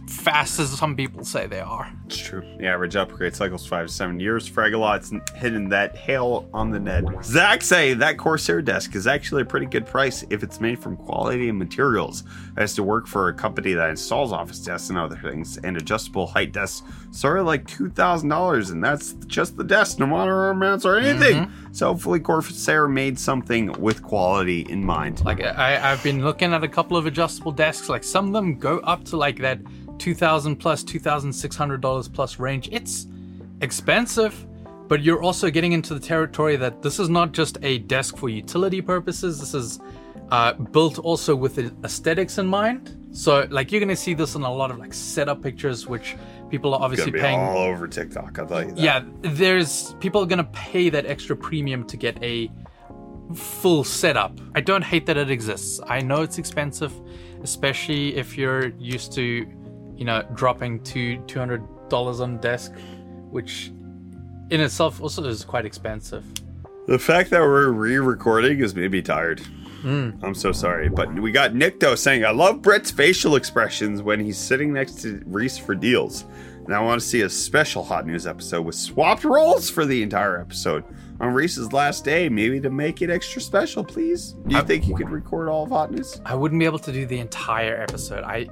fast 0.09 0.59
as 0.59 0.69
some 0.71 0.95
people 0.95 1.23
say 1.23 1.47
they 1.47 1.59
are. 1.59 1.91
It's 2.05 2.17
true. 2.17 2.41
The 2.57 2.67
average 2.67 2.95
upgrade 2.95 3.35
cycle's 3.35 3.65
five 3.65 3.87
to 3.87 3.93
seven 3.93 4.19
years. 4.19 4.49
Fragalot's 4.49 5.13
hitting 5.35 5.69
that 5.69 5.95
hail 5.95 6.49
on 6.53 6.71
the 6.71 6.79
Ned. 6.79 7.05
Zach 7.23 7.61
say 7.61 7.93
that 7.93 8.17
Corsair 8.17 8.61
desk 8.61 8.95
is 8.95 9.05
actually 9.07 9.43
a 9.43 9.45
pretty 9.45 9.67
good 9.67 9.85
price 9.85 10.25
if 10.29 10.41
it's 10.41 10.59
made 10.59 10.79
from 10.79 10.97
quality 10.97 11.51
materials. 11.51 12.23
I 12.57 12.61
used 12.61 12.75
to 12.77 12.83
work 12.83 13.07
for 13.07 13.29
a 13.29 13.33
company 13.33 13.73
that 13.73 13.89
installs 13.89 14.31
office 14.31 14.59
desks 14.59 14.89
and 14.89 14.97
other 14.97 15.17
things, 15.17 15.57
and 15.57 15.77
adjustable 15.77 16.27
height 16.27 16.51
desks 16.51 16.81
start 17.11 17.39
at 17.39 17.45
like 17.45 17.67
two 17.67 17.89
thousand 17.89 18.29
dollars, 18.29 18.71
and 18.71 18.83
that's 18.83 19.13
just 19.27 19.57
the 19.57 19.63
desk, 19.63 19.99
no 19.99 20.07
monitor 20.07 20.53
mounts 20.53 20.85
or 20.85 20.97
anything. 20.97 21.45
Mm-hmm. 21.45 21.73
So 21.73 21.87
hopefully 21.87 22.19
Corsair 22.19 22.87
made 22.87 23.19
something 23.19 23.71
with 23.79 24.01
quality 24.01 24.61
in 24.69 24.83
mind. 24.83 25.23
Like 25.23 25.43
I, 25.43 25.91
I've 25.91 26.03
been 26.03 26.23
looking 26.23 26.53
at 26.53 26.63
a 26.63 26.67
couple 26.67 26.97
of 26.97 27.05
adjustable 27.05 27.51
desks. 27.51 27.89
Like 27.89 28.03
some 28.03 28.27
of 28.27 28.33
them 28.33 28.57
go 28.57 28.79
up 28.79 29.05
to 29.05 29.17
like 29.17 29.37
that 29.39 29.59
2000 29.99 30.55
plus 30.55 30.83
$2600 30.83 32.13
plus 32.13 32.39
range. 32.39 32.69
It's 32.71 33.07
expensive 33.61 34.45
but 34.89 35.03
you're 35.03 35.21
also 35.21 35.51
getting 35.51 35.71
into 35.71 35.93
the 35.93 35.99
territory 35.99 36.55
that 36.55 36.81
this 36.81 36.99
is 36.99 37.09
not 37.09 37.31
just 37.31 37.59
a 37.61 37.77
desk 37.77 38.17
for 38.17 38.27
utility 38.27 38.81
purposes. 38.81 39.39
This 39.39 39.53
is 39.53 39.79
uh, 40.31 40.53
built 40.53 40.97
also 40.97 41.35
with 41.35 41.59
aesthetics 41.85 42.39
in 42.39 42.47
mind. 42.47 42.97
So 43.11 43.47
like 43.51 43.71
you're 43.71 43.79
gonna 43.79 43.95
see 43.95 44.15
this 44.15 44.35
in 44.35 44.41
a 44.41 44.51
lot 44.51 44.71
of 44.71 44.79
like 44.79 44.93
setup 44.93 45.41
pictures 45.41 45.87
which 45.87 46.15
people 46.49 46.73
are 46.73 46.81
obviously 46.81 47.11
paying 47.11 47.39
all 47.39 47.57
over 47.57 47.87
tiktok 47.87 48.37
you 48.37 48.45
that. 48.45 48.75
yeah 48.75 49.03
there's 49.21 49.93
people 49.99 50.21
are 50.21 50.25
gonna 50.25 50.43
pay 50.51 50.89
that 50.89 51.05
extra 51.05 51.35
premium 51.35 51.85
to 51.85 51.95
get 51.95 52.21
a 52.23 52.51
full 53.35 53.83
setup. 53.83 54.39
I 54.55 54.61
don't 54.61 54.83
hate 54.83 55.05
that 55.05 55.17
it 55.17 55.29
exists. 55.29 55.79
I 55.87 56.01
know 56.01 56.23
it's 56.23 56.39
expensive 56.39 56.91
especially 57.41 58.15
if 58.15 58.37
you're 58.37 58.69
used 58.79 59.13
to 59.13 59.45
you 59.99 60.05
know, 60.05 60.23
dropping 60.33 60.81
to 60.85 61.17
two 61.27 61.37
hundred 61.37 61.61
dollars 61.89 62.21
on 62.21 62.37
desk, 62.37 62.73
which 63.29 63.71
in 64.49 64.61
itself 64.61 65.01
also 65.01 65.25
is 65.25 65.43
quite 65.43 65.65
expensive. 65.65 66.23
The 66.87 66.97
fact 66.97 67.29
that 67.31 67.41
we're 67.41 67.69
re-recording 67.69 68.59
is 68.59 68.73
maybe 68.73 69.01
tired. 69.01 69.41
Mm. 69.83 70.23
I'm 70.23 70.33
so 70.33 70.51
sorry, 70.51 70.89
but 70.89 71.13
we 71.13 71.31
got 71.31 71.53
Nick 71.53 71.81
though 71.81 71.95
saying, 71.95 72.23
"I 72.23 72.31
love 72.31 72.61
Brett's 72.61 72.91
facial 72.91 73.35
expressions 73.35 74.01
when 74.01 74.21
he's 74.21 74.37
sitting 74.37 74.71
next 74.71 75.01
to 75.01 75.21
Reese 75.25 75.57
for 75.57 75.75
deals." 75.75 76.23
And 76.65 76.73
I 76.73 76.81
want 76.81 77.01
to 77.01 77.05
see 77.05 77.21
a 77.21 77.29
special 77.29 77.83
hot 77.83 78.05
news 78.05 78.25
episode 78.25 78.61
with 78.61 78.75
swapped 78.75 79.23
roles 79.23 79.69
for 79.69 79.85
the 79.85 80.03
entire 80.03 80.39
episode 80.39 80.83
on 81.19 81.33
Reese's 81.33 81.73
last 81.73 82.05
day, 82.05 82.29
maybe 82.29 82.61
to 82.61 82.69
make 82.69 83.01
it 83.01 83.09
extra 83.09 83.41
special, 83.41 83.83
please. 83.83 84.35
Do 84.47 84.55
you 84.55 84.61
I, 84.61 84.63
think 84.63 84.87
you 84.87 84.95
could 84.95 85.09
record 85.09 85.49
all 85.49 85.63
of 85.63 85.69
hot 85.69 85.91
news? 85.91 86.21
I 86.25 86.35
wouldn't 86.35 86.59
be 86.59 86.65
able 86.65 86.79
to 86.79 86.91
do 86.91 87.05
the 87.05 87.19
entire 87.19 87.81
episode. 87.81 88.23
I 88.23 88.47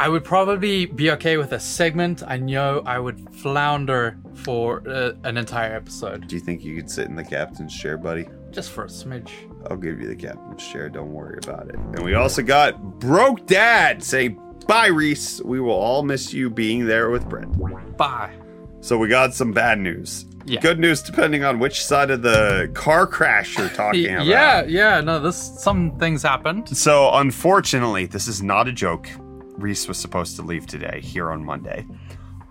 I 0.00 0.08
would 0.08 0.24
probably 0.24 0.86
be 0.86 1.10
okay 1.10 1.36
with 1.36 1.52
a 1.52 1.60
segment. 1.60 2.22
I 2.26 2.38
know 2.38 2.82
I 2.86 2.98
would 2.98 3.28
flounder 3.36 4.16
for 4.32 4.82
uh, 4.88 5.12
an 5.24 5.36
entire 5.36 5.76
episode. 5.76 6.26
Do 6.26 6.34
you 6.36 6.40
think 6.40 6.64
you 6.64 6.74
could 6.74 6.90
sit 6.90 7.06
in 7.06 7.16
the 7.16 7.22
captain's 7.22 7.78
chair, 7.78 7.98
buddy? 7.98 8.26
Just 8.50 8.70
for 8.70 8.84
a 8.84 8.88
smidge. 8.88 9.30
I'll 9.68 9.76
give 9.76 10.00
you 10.00 10.08
the 10.08 10.16
captain's 10.16 10.66
chair. 10.66 10.88
Don't 10.88 11.12
worry 11.12 11.38
about 11.44 11.68
it. 11.68 11.74
And 11.74 11.98
we 12.02 12.14
also 12.14 12.40
got 12.40 12.98
Broke 12.98 13.46
Dad 13.46 14.02
say, 14.02 14.28
Bye, 14.66 14.86
Reese. 14.86 15.42
We 15.42 15.60
will 15.60 15.72
all 15.72 16.02
miss 16.02 16.32
you 16.32 16.48
being 16.48 16.86
there 16.86 17.10
with 17.10 17.28
Brent. 17.28 17.54
Bye. 17.98 18.32
So 18.80 18.96
we 18.96 19.08
got 19.08 19.34
some 19.34 19.52
bad 19.52 19.78
news. 19.80 20.24
Yeah. 20.46 20.60
Good 20.60 20.78
news, 20.78 21.02
depending 21.02 21.44
on 21.44 21.58
which 21.58 21.84
side 21.84 22.10
of 22.10 22.22
the 22.22 22.70
car 22.72 23.06
crash 23.06 23.58
you're 23.58 23.68
talking 23.68 24.06
about. 24.14 24.24
Yeah, 24.26 24.64
yeah. 24.64 25.02
No, 25.02 25.20
this 25.20 25.36
some 25.36 25.98
things 25.98 26.22
happened. 26.22 26.74
So 26.74 27.10
unfortunately, 27.12 28.06
this 28.06 28.28
is 28.28 28.42
not 28.42 28.66
a 28.66 28.72
joke. 28.72 29.06
Reese 29.60 29.88
was 29.88 29.98
supposed 29.98 30.36
to 30.36 30.42
leave 30.42 30.66
today, 30.66 31.00
here 31.00 31.30
on 31.30 31.44
Monday. 31.44 31.86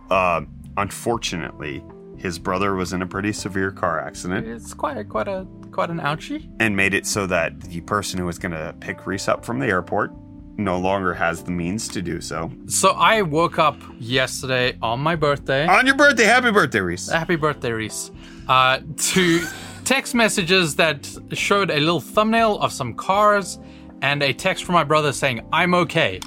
Uh, 0.10 0.42
unfortunately, 0.78 1.84
his 2.18 2.38
brother 2.38 2.76
was 2.76 2.94
in 2.94 3.02
a 3.02 3.08
pretty 3.08 3.32
severe 3.32 3.72
car 3.72 4.00
accident. 4.00 4.48
It's 4.48 4.74
quite 4.74 5.08
quite 5.10 5.28
a 5.28 5.48
quite 5.72 5.90
an 5.90 6.00
ouchie. 6.00 6.50
And 6.60 6.76
made 6.76 6.94
it 6.94 7.06
so 7.06 7.26
that 7.28 7.60
the 7.62 7.82
person 7.82 8.20
who 8.20 8.26
was 8.26 8.38
going 8.38 8.52
to 8.52 8.76
pick 8.80 9.08
Reese 9.08 9.28
up 9.28 9.46
from 9.46 9.60
the 9.60 9.68
airport 9.68 10.12
no 10.58 10.78
longer 10.78 11.14
has 11.14 11.44
the 11.44 11.52
means 11.52 11.88
to 11.88 12.02
do 12.02 12.20
so. 12.20 12.52
So 12.68 12.90
I 12.90 13.22
woke 13.22 13.58
up 13.58 13.78
yesterday 13.98 14.78
on 14.82 15.00
my 15.00 15.16
birthday. 15.16 15.66
On 15.66 15.86
your 15.86 15.96
birthday, 15.96 16.26
happy 16.26 16.52
birthday, 16.52 16.82
Reese. 16.82 17.10
Happy 17.10 17.38
birthday, 17.38 17.72
Reese. 17.72 18.12
Uh, 18.48 18.80
to 18.98 19.46
text 19.86 20.14
messages 20.14 20.76
that 20.76 21.10
showed 21.32 21.72
a 21.72 21.80
little 21.80 22.02
thumbnail 22.02 22.60
of 22.60 22.74
some 22.74 22.94
cars 22.94 23.58
and 24.02 24.22
a 24.22 24.34
text 24.34 24.66
from 24.66 24.74
my 24.74 24.84
brother 24.84 25.14
saying, 25.14 25.48
I'm 25.54 25.74
okay. 25.74 26.20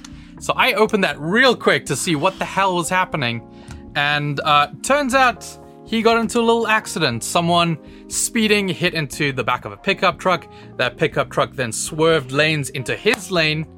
So 0.42 0.52
I 0.56 0.72
opened 0.72 1.04
that 1.04 1.20
real 1.20 1.54
quick 1.54 1.86
to 1.86 1.94
see 1.94 2.16
what 2.16 2.36
the 2.40 2.44
hell 2.44 2.74
was 2.74 2.88
happening. 2.88 3.48
And 3.94 4.40
uh, 4.40 4.72
turns 4.82 5.14
out 5.14 5.46
he 5.86 6.02
got 6.02 6.18
into 6.18 6.40
a 6.40 6.42
little 6.42 6.66
accident. 6.66 7.22
Someone 7.22 7.78
speeding 8.08 8.66
hit 8.66 8.92
into 8.92 9.32
the 9.32 9.44
back 9.44 9.64
of 9.64 9.70
a 9.70 9.76
pickup 9.76 10.18
truck. 10.18 10.50
That 10.78 10.96
pickup 10.96 11.30
truck 11.30 11.52
then 11.52 11.70
swerved 11.70 12.32
lanes 12.32 12.70
into 12.70 12.96
his 12.96 13.30
lane 13.30 13.68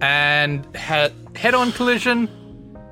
and 0.00 0.64
had 0.76 1.12
head-on 1.34 1.72
collision. 1.72 2.30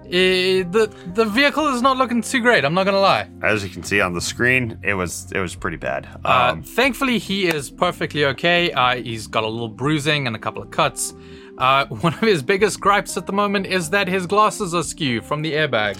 It, 0.06 0.72
the 0.72 0.92
the 1.14 1.24
vehicle 1.24 1.68
is 1.68 1.80
not 1.80 1.96
looking 1.96 2.20
too 2.20 2.40
great. 2.40 2.64
I'm 2.64 2.74
not 2.74 2.84
gonna 2.84 3.00
lie. 3.00 3.30
As 3.42 3.62
you 3.64 3.70
can 3.70 3.82
see 3.82 4.00
on 4.02 4.12
the 4.12 4.20
screen, 4.20 4.78
it 4.82 4.94
was 4.94 5.32
it 5.32 5.38
was 5.38 5.54
pretty 5.54 5.78
bad. 5.78 6.06
Uh, 6.24 6.50
um, 6.52 6.58
uh, 6.58 6.62
thankfully, 6.62 7.18
he 7.18 7.46
is 7.46 7.70
perfectly 7.70 8.26
okay. 8.26 8.70
Uh, 8.72 8.96
he's 8.96 9.26
got 9.26 9.44
a 9.44 9.48
little 9.48 9.68
bruising 9.68 10.26
and 10.26 10.36
a 10.36 10.38
couple 10.38 10.62
of 10.62 10.70
cuts. 10.70 11.14
Uh, 11.58 11.86
one 11.86 12.14
of 12.14 12.20
his 12.20 12.42
biggest 12.42 12.80
gripes 12.80 13.16
at 13.16 13.26
the 13.26 13.32
moment 13.32 13.66
is 13.66 13.90
that 13.90 14.08
his 14.08 14.26
glasses 14.26 14.74
are 14.74 14.82
skew 14.82 15.20
from 15.20 15.42
the 15.42 15.52
airbag, 15.52 15.96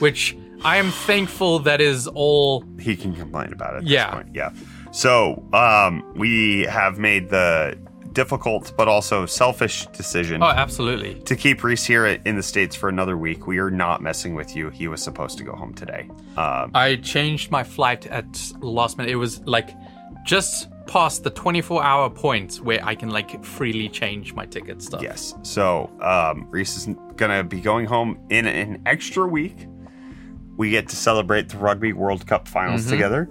which 0.00 0.36
I 0.64 0.76
am 0.78 0.90
thankful 0.90 1.60
that 1.60 1.80
is 1.80 2.08
all 2.08 2.64
he 2.80 2.96
can 2.96 3.14
complain 3.14 3.52
about 3.52 3.76
it. 3.76 3.84
yeah, 3.84 4.22
yeah. 4.32 4.50
So 4.92 5.46
um, 5.52 6.02
we 6.16 6.62
have 6.62 6.98
made 6.98 7.28
the 7.28 7.78
difficult 8.12 8.72
but 8.78 8.88
also 8.88 9.26
selfish 9.26 9.86
decision. 9.88 10.42
Oh, 10.42 10.46
absolutely. 10.46 11.20
To 11.24 11.36
keep 11.36 11.62
Reese 11.62 11.84
here 11.84 12.06
in 12.06 12.34
the 12.34 12.42
states 12.42 12.74
for 12.74 12.88
another 12.88 13.14
week. 13.18 13.46
We 13.46 13.58
are 13.58 13.70
not 13.70 14.00
messing 14.00 14.34
with 14.34 14.56
you. 14.56 14.70
He 14.70 14.88
was 14.88 15.02
supposed 15.02 15.36
to 15.36 15.44
go 15.44 15.54
home 15.54 15.74
today. 15.74 16.08
Um, 16.38 16.70
I 16.74 16.96
changed 16.96 17.50
my 17.50 17.62
flight 17.62 18.06
at 18.06 18.26
last 18.60 18.96
minute. 18.96 19.12
It 19.12 19.16
was 19.16 19.40
like 19.42 19.68
just 20.24 20.68
past 20.86 21.24
the 21.24 21.30
24 21.30 21.82
hour 21.82 22.08
point 22.08 22.56
where 22.56 22.84
I 22.84 22.94
can 22.94 23.10
like 23.10 23.44
freely 23.44 23.88
change 23.88 24.34
my 24.34 24.46
ticket 24.46 24.82
stuff. 24.82 25.02
Yes. 25.02 25.34
So 25.42 25.90
um, 26.00 26.46
Reese 26.50 26.76
is 26.76 26.94
gonna 27.16 27.44
be 27.44 27.60
going 27.60 27.86
home 27.86 28.18
in 28.30 28.46
an 28.46 28.82
extra 28.86 29.26
week. 29.26 29.66
We 30.56 30.70
get 30.70 30.88
to 30.88 30.96
celebrate 30.96 31.48
the 31.48 31.58
Rugby 31.58 31.92
World 31.92 32.26
Cup 32.26 32.48
finals 32.48 32.82
mm-hmm. 32.82 32.90
together. 32.90 33.24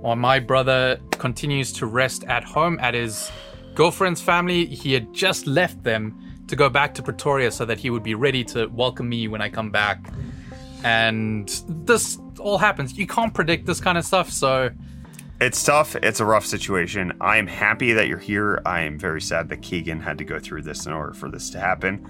While 0.00 0.16
my 0.16 0.38
brother 0.40 0.98
continues 1.12 1.72
to 1.74 1.86
rest 1.86 2.24
at 2.24 2.42
home 2.42 2.78
at 2.80 2.94
his 2.94 3.30
girlfriend's 3.74 4.22
family, 4.22 4.64
he 4.64 4.94
had 4.94 5.12
just 5.12 5.46
left 5.46 5.82
them 5.82 6.18
to 6.48 6.56
go 6.56 6.68
back 6.68 6.94
to 6.94 7.02
Pretoria 7.02 7.50
so 7.50 7.64
that 7.64 7.78
he 7.78 7.90
would 7.90 8.02
be 8.02 8.14
ready 8.14 8.42
to 8.44 8.66
welcome 8.68 9.08
me 9.08 9.28
when 9.28 9.42
I 9.42 9.48
come 9.50 9.70
back. 9.70 10.04
And 10.84 11.48
this 11.68 12.18
all 12.38 12.56
happens. 12.56 12.96
You 12.96 13.06
can't 13.06 13.34
predict 13.34 13.66
this 13.66 13.80
kind 13.80 13.98
of 13.98 14.04
stuff, 14.04 14.30
so 14.30 14.70
it's 15.40 15.62
tough. 15.64 15.96
It's 15.96 16.20
a 16.20 16.24
rough 16.24 16.44
situation. 16.46 17.12
I 17.20 17.36
am 17.38 17.46
happy 17.46 17.92
that 17.92 18.08
you're 18.08 18.18
here. 18.18 18.60
I 18.66 18.80
am 18.82 18.98
very 18.98 19.20
sad 19.20 19.48
that 19.48 19.62
Keegan 19.62 20.00
had 20.00 20.18
to 20.18 20.24
go 20.24 20.38
through 20.38 20.62
this 20.62 20.86
in 20.86 20.92
order 20.92 21.12
for 21.14 21.28
this 21.30 21.50
to 21.50 21.60
happen. 21.60 22.06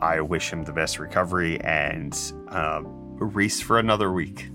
I 0.00 0.20
wish 0.20 0.50
him 0.52 0.64
the 0.64 0.72
best 0.72 0.98
recovery 0.98 1.60
and 1.60 2.18
uh, 2.48 2.80
Reese 2.84 3.60
for 3.60 3.78
another 3.78 4.10
week. 4.12 4.48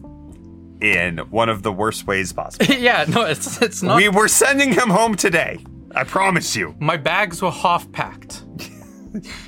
in 0.81 1.19
one 1.29 1.49
of 1.49 1.63
the 1.63 1.71
worst 1.71 2.05
ways 2.05 2.33
possible. 2.33 2.65
yeah, 2.75 3.05
no, 3.07 3.23
it's 3.23 3.61
it's 3.61 3.81
not. 3.81 3.95
we 3.97 4.09
were 4.09 4.27
sending 4.27 4.73
him 4.73 4.89
home 4.89 5.15
today. 5.15 5.59
I 5.95 6.03
promise 6.03 6.55
you. 6.55 6.75
my 6.79 6.97
bags 6.97 7.41
were 7.41 7.51
half 7.51 7.91
packed. 7.91 8.43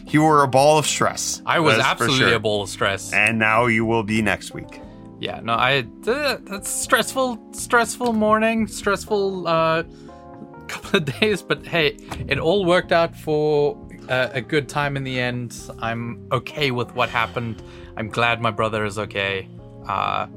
You 0.08 0.24
were 0.24 0.42
a 0.42 0.48
ball 0.48 0.80
of 0.80 0.88
stress. 0.88 1.44
I 1.46 1.60
was 1.60 1.78
absolutely 1.78 2.20
sure. 2.20 2.34
a 2.34 2.40
ball 2.40 2.64
of 2.64 2.70
stress. 2.70 3.14
And 3.14 3.38
now 3.38 3.68
you 3.68 3.86
will 3.86 4.02
be 4.02 4.20
next 4.20 4.52
week. 4.56 4.82
Yeah, 5.20 5.42
no, 5.44 5.54
I 5.54 5.86
that's 6.02 6.70
stressful, 6.70 7.40
stressful 7.52 8.14
morning, 8.14 8.68
stressful 8.68 9.48
uh, 9.48 9.84
couple 10.68 10.98
of 10.98 11.20
days, 11.20 11.42
but 11.42 11.66
hey, 11.66 11.98
it 12.28 12.40
all 12.40 12.66
worked 12.66 12.92
out 12.92 13.16
for 13.16 13.78
uh, 14.08 14.30
a 14.32 14.42
good 14.42 14.70
time 14.70 14.96
in 14.96 15.04
the 15.04 15.20
end. 15.20 15.56
I'm 15.80 16.28
okay 16.32 16.72
with 16.72 16.94
what 16.96 17.10
happened. 17.10 17.62
I'm 17.98 18.08
glad 18.08 18.42
my 18.42 18.52
brother 18.52 18.86
is 18.86 18.98
okay. 18.98 19.50
Uh, 19.88 20.28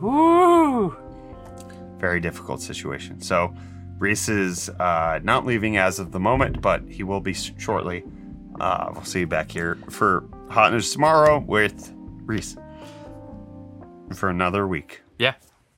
woo! 0.00 0.96
Very 1.98 2.20
difficult 2.20 2.62
situation. 2.62 3.20
So, 3.20 3.54
Reese 3.98 4.28
is 4.28 4.68
uh, 4.70 5.18
not 5.22 5.44
leaving 5.44 5.76
as 5.76 5.98
of 5.98 6.12
the 6.12 6.20
moment, 6.20 6.62
but 6.62 6.82
he 6.88 7.02
will 7.02 7.20
be 7.20 7.34
shortly. 7.34 8.04
Uh, 8.60 8.90
we'll 8.94 9.04
see 9.04 9.20
you 9.20 9.26
back 9.26 9.50
here 9.50 9.76
for 9.90 10.24
Hot 10.48 10.72
News 10.72 10.92
tomorrow 10.92 11.40
with 11.40 11.92
Reese 12.24 12.56
for 14.14 14.28
another 14.28 14.66
week. 14.66 15.02
Yeah. 15.18 15.34